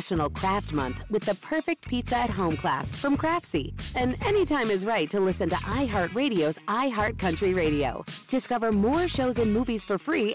National 0.06 0.30
Craft 0.30 0.72
Month 0.72 1.04
with 1.10 1.24
the 1.24 1.34
perfect 1.36 1.88
pizza 1.88 2.16
at 2.16 2.30
home 2.30 2.56
class 2.56 2.92
from 2.92 3.16
Craftsy. 3.16 3.74
And 3.96 4.16
anytime 4.24 4.70
is 4.70 4.84
right 4.84 5.10
to 5.10 5.18
listen 5.18 5.48
to 5.48 5.56
iHeartRadio's 5.56 6.60
iHeartCountry 6.68 7.56
Radio. 7.56 8.04
Discover 8.28 8.70
more 8.70 9.08
shows 9.08 9.36
and 9.38 9.52
movies 9.52 9.84
for 9.84 9.98
free. 9.98 10.34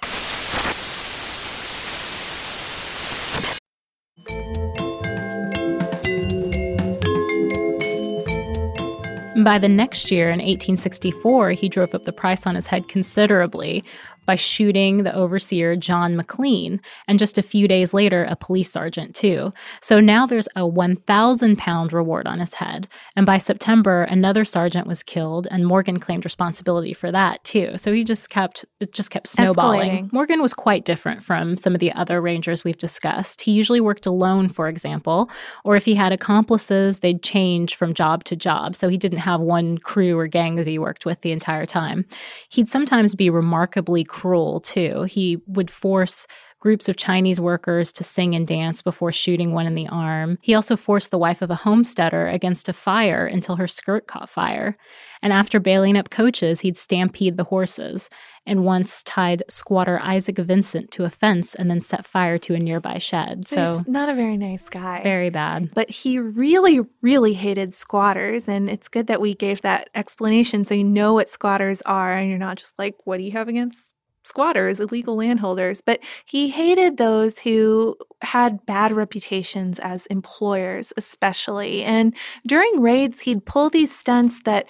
By 9.45 9.57
the 9.57 9.69
next 9.69 10.12
year, 10.12 10.27
in 10.27 10.39
1864, 10.39 11.51
he 11.51 11.69
drove 11.69 11.95
up 11.95 12.03
the 12.03 12.12
price 12.12 12.45
on 12.45 12.55
his 12.55 12.67
head 12.67 12.89
considerably 12.89 13.86
by 14.25 14.36
shooting 14.36 15.03
the 15.03 15.13
overseer 15.15 15.75
John 15.75 16.15
McLean, 16.15 16.79
and 17.07 17.19
just 17.19 17.38
a 17.38 17.43
few 17.43 17.67
days 17.67 17.93
later, 17.93 18.23
a 18.23 18.36
police 18.36 18.71
sergeant, 18.71 19.15
too. 19.15 19.53
So 19.81 19.99
now 19.99 20.25
there's 20.25 20.47
a 20.55 20.65
1,000 20.65 21.57
pound 21.57 21.93
reward 21.93 22.27
on 22.27 22.39
his 22.39 22.55
head. 22.55 22.88
And 23.15 23.25
by 23.25 23.38
September, 23.38 24.03
another 24.03 24.45
sergeant 24.45 24.88
was 24.88 25.03
killed, 25.03 25.47
and 25.49 25.65
Morgan 25.65 25.99
claimed 25.99 26.25
responsibility 26.25 26.93
for 26.93 27.12
that, 27.12 27.43
too. 27.43 27.77
So 27.77 27.91
he 27.93 28.03
just 28.03 28.29
kept, 28.29 28.65
it 28.79 28.93
just 28.93 29.12
kept 29.12 29.27
snowballing. 29.27 30.07
Escalating. 30.07 30.13
Morgan 30.13 30.41
was 30.41 30.53
quite 30.53 30.86
different 30.86 31.23
from 31.23 31.57
some 31.57 31.73
of 31.73 31.79
the 31.79 31.91
other 31.93 32.21
rangers 32.21 32.63
we've 32.63 32.77
discussed. 32.77 33.41
He 33.41 33.51
usually 33.51 33.81
worked 33.81 34.05
alone, 34.05 34.49
for 34.49 34.67
example, 34.67 35.29
or 35.63 35.75
if 35.75 35.86
he 35.86 35.95
had 35.95 36.12
accomplices, 36.12 36.99
they'd 36.99 37.23
change 37.23 37.75
from 37.75 37.93
job 37.93 38.23
to 38.25 38.36
job. 38.36 38.75
So 38.75 38.88
he 38.88 38.97
didn't 38.97 39.19
have 39.19 39.41
one 39.41 39.77
crew 39.77 40.17
or 40.17 40.27
gang 40.27 40.55
that 40.55 40.67
he 40.67 40.77
worked 40.77 41.05
with 41.05 41.21
the 41.21 41.31
entire 41.31 41.65
time. 41.65 42.05
He'd 42.49 42.69
sometimes 42.69 43.15
be 43.15 43.29
remarkably 43.29 44.03
cruel 44.12 44.60
too. 44.60 45.04
He 45.04 45.38
would 45.47 45.71
force 45.71 46.28
groups 46.60 46.88
of 46.88 46.95
Chinese 46.95 47.39
workers 47.41 47.91
to 47.91 48.04
sing 48.04 48.36
and 48.36 48.45
dance 48.45 48.84
before 48.84 49.12
shooting 49.12 49.52
one 49.52 49.65
in 49.65 49.74
the 49.74 49.88
arm. 49.88 50.38
He 50.43 50.54
also 50.54 50.76
forced 50.76 51.10
the 51.10 51.17
wife 51.17 51.41
of 51.41 51.50
a 51.50 51.56
homesteader 51.56 52.28
against 52.28 52.69
a 52.69 52.74
fire 52.74 53.26
until 53.26 53.56
her 53.56 53.67
skirt 53.67 54.06
caught 54.06 54.30
fire. 54.30 54.78
And 55.24 55.34
after 55.34 55.60
bailing 55.60 55.97
up 55.97 56.12
coaches, 56.12 56.60
he'd 56.60 56.78
stampede 56.78 57.36
the 57.38 57.45
horses 57.45 58.10
and 58.45 58.63
once 58.63 59.02
tied 59.04 59.41
squatter 59.50 60.00
Isaac 60.04 60.38
Vincent 60.38 60.91
to 60.91 61.04
a 61.04 61.10
fence 61.10 61.56
and 61.56 61.67
then 61.67 61.82
set 61.82 62.06
fire 62.06 62.38
to 62.39 62.54
a 62.54 62.60
nearby 62.60 63.00
shed. 63.00 63.47
So, 63.47 63.78
He's 63.80 63.88
not 63.88 64.10
a 64.10 64.13
very 64.13 64.38
nice 64.38 64.69
guy. 64.69 65.02
very 65.02 65.32
bad. 65.32 65.71
but 65.74 65.89
he 65.89 66.19
really, 66.19 66.82
really 67.02 67.34
hated 67.34 67.74
squatters. 67.74 68.47
And 68.47 68.69
it's 68.69 68.88
good 68.88 69.08
that 69.08 69.19
we 69.21 69.34
gave 69.34 69.62
that 69.62 69.89
explanation 69.95 70.63
so 70.65 70.76
you 70.76 70.84
know 70.84 71.13
what 71.13 71.28
squatters 71.30 71.82
are 71.88 72.13
and 72.15 72.30
you're 72.30 72.38
not 72.38 72.58
just 72.58 72.74
like, 72.78 72.95
what 73.06 73.17
do 73.17 73.24
you 73.24 73.32
have 73.32 73.47
against 73.47 73.90
squatters, 74.23 74.79
illegal 74.79 75.15
landholders? 75.15 75.81
But 75.81 75.99
he 76.25 76.49
hated 76.49 76.97
those 76.97 77.39
who 77.39 77.95
had 78.21 78.65
bad 78.65 78.91
reputations 78.91 79.79
as 79.79 80.05
employers, 80.07 80.93
especially. 80.97 81.84
And 81.84 82.15
during 82.45 82.81
raids, 82.81 83.21
he'd 83.21 83.45
pull 83.45 83.69
these 83.69 83.95
stunts 83.95 84.41
that 84.43 84.65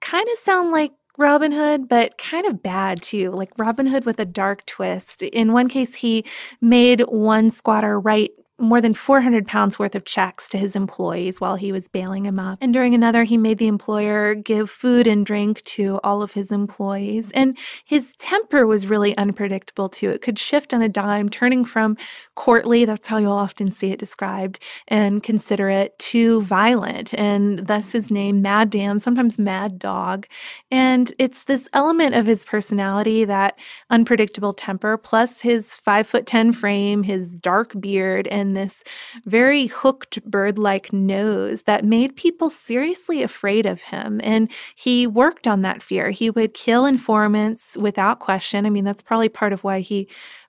kind 0.00 0.28
of 0.28 0.38
sound 0.38 0.70
like 0.70 0.92
Robin 1.18 1.52
Hood, 1.52 1.88
but 1.88 2.16
kind 2.18 2.46
of 2.46 2.62
bad 2.62 3.02
too, 3.02 3.30
like 3.32 3.50
Robin 3.58 3.86
Hood 3.86 4.06
with 4.06 4.18
a 4.18 4.24
dark 4.24 4.64
twist. 4.66 5.22
In 5.22 5.52
one 5.52 5.68
case, 5.68 5.94
he 5.94 6.24
made 6.60 7.00
one 7.02 7.50
squatter 7.50 8.00
write 8.00 8.30
more 8.62 8.80
than 8.80 8.94
400 8.94 9.46
pounds 9.46 9.78
worth 9.78 9.94
of 9.94 10.04
checks 10.04 10.48
to 10.48 10.58
his 10.58 10.76
employees 10.76 11.40
while 11.40 11.56
he 11.56 11.72
was 11.72 11.88
bailing 11.88 12.24
him 12.24 12.38
up. 12.38 12.58
And 12.60 12.72
during 12.72 12.94
another, 12.94 13.24
he 13.24 13.36
made 13.36 13.58
the 13.58 13.66
employer 13.66 14.34
give 14.34 14.70
food 14.70 15.06
and 15.06 15.26
drink 15.26 15.62
to 15.64 15.98
all 16.04 16.22
of 16.22 16.32
his 16.32 16.52
employees. 16.52 17.30
And 17.34 17.58
his 17.84 18.14
temper 18.18 18.66
was 18.66 18.86
really 18.86 19.16
unpredictable 19.16 19.88
too. 19.88 20.10
It 20.10 20.22
could 20.22 20.38
shift 20.38 20.72
on 20.72 20.80
a 20.80 20.88
dime, 20.88 21.28
turning 21.28 21.64
from 21.64 21.96
courtly, 22.36 22.84
that's 22.84 23.08
how 23.08 23.18
you'll 23.18 23.32
often 23.32 23.72
see 23.72 23.90
it 23.90 23.98
described, 23.98 24.60
and 24.86 25.22
considerate 25.22 25.98
to 25.98 26.42
violent. 26.42 27.12
And 27.14 27.66
thus 27.66 27.92
his 27.92 28.10
name, 28.10 28.42
Mad 28.42 28.70
Dan, 28.70 29.00
sometimes 29.00 29.38
Mad 29.38 29.78
Dog. 29.78 30.26
And 30.70 31.12
it's 31.18 31.44
this 31.44 31.68
element 31.72 32.14
of 32.14 32.26
his 32.26 32.44
personality, 32.44 33.24
that 33.24 33.58
unpredictable 33.90 34.52
temper, 34.52 34.96
plus 34.96 35.40
his 35.40 35.76
five 35.76 36.06
foot 36.06 36.26
10 36.26 36.52
frame, 36.52 37.02
his 37.02 37.34
dark 37.34 37.78
beard, 37.80 38.28
and 38.28 38.51
this 38.54 38.82
very 39.26 39.66
hooked 39.66 40.22
bird 40.24 40.58
like 40.58 40.92
nose 40.92 41.62
that 41.62 41.84
made 41.84 42.16
people 42.16 42.50
seriously 42.50 43.22
afraid 43.22 43.66
of 43.66 43.82
him. 43.82 44.20
And 44.22 44.50
he 44.74 45.06
worked 45.06 45.46
on 45.46 45.62
that 45.62 45.82
fear. 45.82 46.10
He 46.10 46.30
would 46.30 46.54
kill 46.54 46.86
informants 46.86 47.76
without 47.80 48.20
question. 48.20 48.66
I 48.66 48.70
mean, 48.70 48.84
that's 48.84 49.02
probably 49.02 49.28
part 49.28 49.52
of 49.52 49.64
why 49.64 49.80
he 49.80 50.08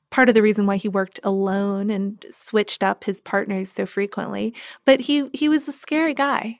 part 0.09 0.29
of 0.29 0.35
the 0.35 0.43
reason 0.43 0.67
why 0.67 0.77
he 0.77 0.87
worked 0.87 1.19
alone 1.23 1.89
and 1.89 2.23
switched 2.29 2.83
up 2.83 3.03
his 3.03 3.19
partners 3.21 3.71
so 3.71 3.83
frequently 3.83 4.53
but 4.85 5.01
he 5.01 5.27
he 5.33 5.49
was 5.49 5.67
a 5.67 5.73
scary 5.73 6.13
guy 6.13 6.59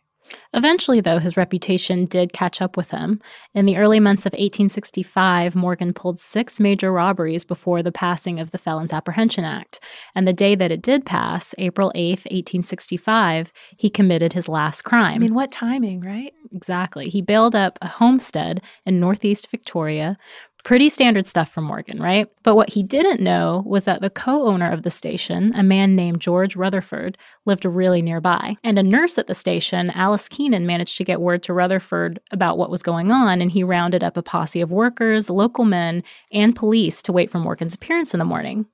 Eventually, 0.54 1.02
though, 1.02 1.20
his 1.20 1.38
reputation 1.38 2.06
did 2.06 2.34
catch 2.34 2.62
up 2.62 2.78
with 2.78 2.92
him. 2.92 3.22
In 3.54 3.66
the 3.66 3.78
early 3.78 4.00
months 4.00 4.26
of 4.26 4.34
1865, 4.34 5.56
Morgan 5.56 5.94
pulled 5.94 6.20
six 6.20 6.60
major 6.60 6.92
robberies 6.92 7.46
before 7.46 7.82
the 7.82 7.92
passing 7.92 8.40
of 8.40 8.52
the 8.52 8.58
Felons 8.58 8.94
Apprehension 8.94 9.46
Act. 9.46 9.84
And 10.16 10.28
the 10.28 10.34
day 10.34 10.56
that 10.56 10.72
it 10.72 10.82
did 10.82 11.06
pass, 11.06 11.56
April 11.58 11.92
8th, 11.96 12.26
1865, 12.32 13.52
he 13.78 13.90
committed 13.90 14.34
his 14.34 14.48
last 14.48 14.84
crime. 14.84 15.16
I 15.16 15.20
mean, 15.20 15.34
what 15.34 15.52
timing, 15.52 16.02
right? 16.02 16.34
Exactly. 16.52 17.10
He 17.10 17.22
bailed 17.22 17.56
up 17.56 17.80
a 17.82 17.88
homestead 17.88 18.62
in 18.86 19.00
northeast 19.00 19.50
Victoria, 19.50 20.18
Pretty 20.64 20.90
standard 20.90 21.28
stuff 21.28 21.52
from 21.52 21.66
Morgan, 21.66 22.02
right? 22.02 22.28
But 22.42 22.56
what 22.56 22.72
he 22.72 22.84
didn't 22.84 23.20
know 23.20 23.64
was 23.66 23.84
that 23.84 24.00
the 24.00 24.10
co 24.10 24.48
owner 24.48 24.72
of 24.72 24.84
the 24.84 24.90
station, 24.90 25.54
a 25.56 25.64
man 25.64 25.94
named 25.94 26.22
George 26.22 26.56
Rutherford, 26.56 27.18
lived 27.46 27.66
really 27.66 28.02
nearby. 28.02 28.56
And 28.64 28.80
a 28.80 28.84
nurse 28.84 29.18
at 29.18 29.28
the 29.28 29.36
station, 29.36 29.90
Alice 29.90 30.30
Keenan, 30.30 30.66
managed 30.66 30.98
to 30.98 31.04
get 31.04 31.20
word 31.20 31.44
to 31.44 31.54
Rutherford 31.54 32.22
about 32.32 32.58
what 32.58 32.70
was 32.70 32.82
going 32.82 33.12
on, 33.12 33.42
and 33.42 33.52
he 33.52 33.62
rounded 33.62 34.06
up 34.06 34.16
a 34.16 34.24
posse 34.24 34.62
of 34.62 34.72
workers, 34.72 35.30
local 35.30 35.66
men, 35.66 36.02
and 36.32 36.56
police 36.56 37.02
to 37.02 37.12
wait 37.12 37.30
for 37.30 37.40
Morgan's 37.40 37.76
appearance 37.76 38.14
in 38.14 38.20
the 38.20 38.26
morning. 38.26 38.66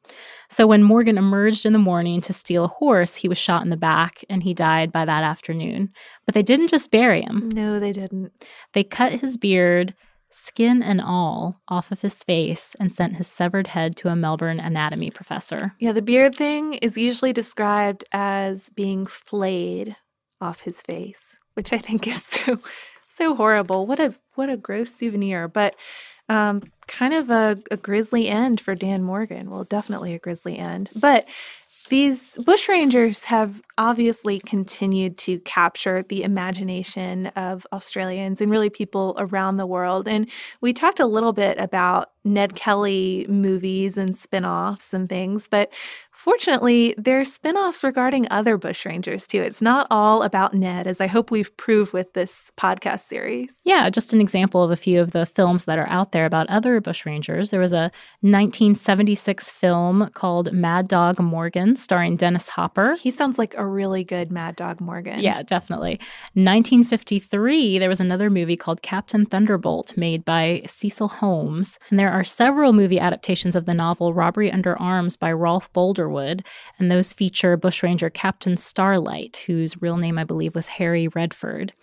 So 0.47 0.67
when 0.67 0.83
Morgan 0.83 1.17
emerged 1.17 1.65
in 1.65 1.73
the 1.73 1.79
morning 1.79 2.21
to 2.21 2.33
steal 2.33 2.65
a 2.65 2.67
horse, 2.67 3.15
he 3.15 3.27
was 3.27 3.37
shot 3.37 3.63
in 3.63 3.69
the 3.69 3.77
back 3.77 4.23
and 4.29 4.43
he 4.43 4.53
died 4.53 4.91
by 4.91 5.05
that 5.05 5.23
afternoon. 5.23 5.89
But 6.25 6.33
they 6.35 6.43
didn't 6.43 6.69
just 6.69 6.91
bury 6.91 7.21
him. 7.21 7.49
No, 7.53 7.79
they 7.79 7.93
didn't. 7.93 8.31
They 8.73 8.83
cut 8.83 9.13
his 9.13 9.37
beard, 9.37 9.93
skin 10.29 10.83
and 10.83 11.01
all, 11.01 11.61
off 11.67 11.91
of 11.91 12.01
his 12.01 12.23
face 12.23 12.75
and 12.79 12.93
sent 12.93 13.15
his 13.15 13.27
severed 13.27 13.67
head 13.67 13.95
to 13.97 14.07
a 14.07 14.15
Melbourne 14.15 14.59
anatomy 14.59 15.09
professor. 15.09 15.73
Yeah, 15.79 15.91
the 15.91 16.01
beard 16.01 16.35
thing 16.35 16.75
is 16.75 16.97
usually 16.97 17.33
described 17.33 18.05
as 18.11 18.69
being 18.69 19.05
flayed 19.05 19.95
off 20.41 20.61
his 20.61 20.81
face, 20.81 21.37
which 21.53 21.73
I 21.73 21.77
think 21.77 22.07
is 22.07 22.23
so 22.29 22.59
so 23.17 23.35
horrible. 23.35 23.85
What 23.85 23.99
a 23.99 24.15
what 24.35 24.49
a 24.49 24.57
gross 24.57 24.93
souvenir, 24.93 25.47
but 25.47 25.75
um, 26.29 26.61
kind 26.87 27.13
of 27.13 27.29
a, 27.29 27.57
a 27.71 27.77
grisly 27.77 28.27
end 28.27 28.61
for 28.61 28.75
Dan 28.75 29.03
Morgan. 29.03 29.49
Well, 29.49 29.63
definitely 29.63 30.13
a 30.13 30.19
grisly 30.19 30.57
end. 30.57 30.89
But 30.95 31.27
these 31.89 32.35
bushrangers 32.39 33.23
have 33.25 33.61
obviously 33.77 34.39
continued 34.39 35.17
to 35.17 35.39
capture 35.39 36.03
the 36.07 36.23
imagination 36.23 37.27
of 37.27 37.65
Australians 37.73 38.41
and 38.41 38.51
really 38.51 38.69
people 38.69 39.15
around 39.17 39.57
the 39.57 39.65
world. 39.65 40.07
And 40.07 40.29
we 40.61 40.73
talked 40.73 40.99
a 40.99 41.05
little 41.05 41.33
bit 41.33 41.57
about 41.59 42.11
Ned 42.23 42.55
Kelly 42.55 43.25
movies 43.29 43.97
and 43.97 44.15
spin 44.17 44.45
offs 44.45 44.93
and 44.93 45.07
things, 45.09 45.47
but 45.49 45.71
Fortunately, 46.19 46.93
there's 46.97 47.31
spin-offs 47.31 47.81
regarding 47.81 48.27
other 48.29 48.57
bushrangers 48.57 49.25
too. 49.25 49.41
It's 49.41 49.61
not 49.61 49.87
all 49.89 50.21
about 50.21 50.53
Ned, 50.53 50.85
as 50.85 50.99
I 50.99 51.07
hope 51.07 51.31
we've 51.31 51.55
proved 51.55 51.93
with 51.93 52.11
this 52.11 52.51
podcast 52.57 53.07
series. 53.07 53.51
Yeah, 53.63 53.89
just 53.89 54.11
an 54.11 54.19
example 54.19 54.61
of 54.61 54.69
a 54.69 54.75
few 54.75 54.99
of 54.99 55.11
the 55.11 55.25
films 55.25 55.63
that 55.63 55.79
are 55.79 55.87
out 55.87 56.11
there 56.11 56.25
about 56.25 56.49
other 56.49 56.81
bushrangers. 56.81 57.51
There 57.51 57.61
was 57.61 57.71
a 57.71 57.89
1976 58.19 59.49
film 59.49 60.09
called 60.13 60.51
Mad 60.51 60.89
Dog 60.89 61.21
Morgan, 61.21 61.77
starring 61.77 62.17
Dennis 62.17 62.49
Hopper. 62.49 62.95
He 62.95 63.11
sounds 63.11 63.37
like 63.37 63.55
a 63.57 63.65
really 63.65 64.03
good 64.03 64.29
Mad 64.29 64.57
Dog 64.57 64.81
Morgan. 64.81 65.21
Yeah, 65.21 65.41
definitely. 65.41 66.01
1953, 66.33 67.79
there 67.79 67.87
was 67.87 68.01
another 68.01 68.29
movie 68.29 68.57
called 68.57 68.81
Captain 68.81 69.25
Thunderbolt, 69.25 69.95
made 69.95 70.25
by 70.25 70.63
Cecil 70.65 71.07
Holmes. 71.07 71.79
And 71.89 71.97
there 71.97 72.08
are 72.11 72.23
several 72.23 72.73
movie 72.73 72.99
adaptations 72.99 73.55
of 73.55 73.65
the 73.65 73.73
novel 73.73 74.13
Robbery 74.13 74.51
Under 74.51 74.77
Arms 74.79 75.15
by 75.15 75.31
Rolf 75.31 75.71
Boldrewood 75.73 76.45
and 76.77 76.91
those 76.91 77.13
feature 77.13 77.57
bushranger 77.57 78.09
Captain 78.09 78.57
Starlight, 78.57 79.43
whose 79.47 79.81
real 79.81 79.95
name 79.95 80.17
I 80.17 80.23
believe 80.23 80.55
was 80.55 80.67
Harry 80.67 81.07
Redford. 81.07 81.73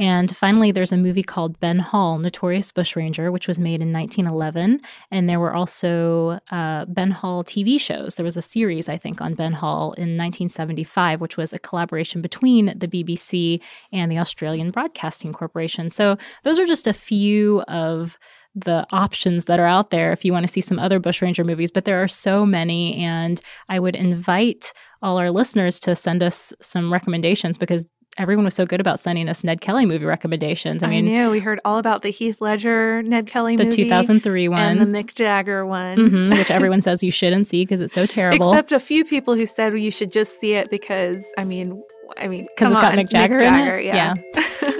And 0.00 0.34
finally, 0.34 0.72
there's 0.72 0.92
a 0.92 0.96
movie 0.96 1.22
called 1.22 1.60
Ben 1.60 1.78
Hall, 1.78 2.16
Notorious 2.16 2.72
Bushranger, 2.72 3.30
which 3.30 3.46
was 3.46 3.58
made 3.58 3.82
in 3.82 3.92
1911. 3.92 4.80
And 5.10 5.28
there 5.28 5.38
were 5.38 5.52
also 5.52 6.40
uh, 6.50 6.86
Ben 6.86 7.10
Hall 7.10 7.44
TV 7.44 7.78
shows. 7.78 8.14
There 8.14 8.24
was 8.24 8.38
a 8.38 8.42
series, 8.42 8.88
I 8.88 8.96
think, 8.96 9.20
on 9.20 9.34
Ben 9.34 9.52
Hall 9.52 9.92
in 9.92 10.16
1975, 10.16 11.20
which 11.20 11.36
was 11.36 11.52
a 11.52 11.58
collaboration 11.58 12.22
between 12.22 12.72
the 12.78 12.88
BBC 12.88 13.60
and 13.92 14.10
the 14.10 14.18
Australian 14.18 14.70
Broadcasting 14.70 15.34
Corporation. 15.34 15.90
So 15.90 16.16
those 16.44 16.58
are 16.58 16.66
just 16.66 16.86
a 16.86 16.94
few 16.94 17.60
of 17.62 18.18
the 18.54 18.86
options 18.90 19.44
that 19.44 19.60
are 19.60 19.66
out 19.66 19.90
there 19.90 20.12
if 20.12 20.24
you 20.24 20.32
want 20.32 20.44
to 20.44 20.52
see 20.52 20.60
some 20.60 20.78
other 20.78 20.98
bushranger 20.98 21.44
movies 21.44 21.70
but 21.70 21.84
there 21.84 22.02
are 22.02 22.08
so 22.08 22.44
many 22.44 22.96
and 22.96 23.40
i 23.68 23.78
would 23.78 23.94
invite 23.94 24.72
all 25.02 25.18
our 25.18 25.30
listeners 25.30 25.78
to 25.78 25.94
send 25.94 26.22
us 26.22 26.52
some 26.60 26.92
recommendations 26.92 27.56
because 27.56 27.86
everyone 28.18 28.44
was 28.44 28.54
so 28.54 28.66
good 28.66 28.80
about 28.80 29.00
sending 29.00 29.28
us 29.28 29.44
Ned 29.44 29.60
Kelly 29.60 29.86
movie 29.86 30.04
recommendations. 30.04 30.82
I 30.82 30.88
mean, 30.88 31.06
I 31.06 31.10
knew 31.10 31.30
we 31.30 31.38
heard 31.38 31.60
all 31.64 31.78
about 31.78 32.02
the 32.02 32.10
Heath 32.10 32.40
Ledger 32.40 33.02
Ned 33.02 33.26
Kelly 33.26 33.56
the 33.56 33.64
movie, 33.64 33.84
2003 33.84 34.48
one, 34.48 34.60
and 34.60 34.80
the 34.80 34.86
Mick 34.86 35.14
Jagger 35.14 35.64
one, 35.64 35.96
mm-hmm, 35.96 36.38
which 36.38 36.50
everyone 36.50 36.82
says 36.82 37.02
you 37.02 37.10
shouldn't 37.10 37.48
see 37.48 37.64
because 37.64 37.80
it's 37.80 37.94
so 37.94 38.06
terrible. 38.06 38.52
Except 38.52 38.72
a 38.72 38.80
few 38.80 39.04
people 39.04 39.34
who 39.34 39.46
said 39.46 39.72
well, 39.72 39.82
you 39.82 39.90
should 39.90 40.12
just 40.12 40.38
see 40.40 40.54
it 40.54 40.70
because 40.70 41.24
I 41.38 41.44
mean, 41.44 41.82
I 42.18 42.28
mean, 42.28 42.46
because 42.54 42.72
it's 42.72 42.80
got 42.80 42.94
Mick 42.94 43.10
Jagger, 43.10 43.38
Mick 43.38 43.40
Jagger 43.40 43.76
in 43.76 43.80
it. 43.80 43.84
Yeah. 43.86 44.14
yeah. 44.34 44.72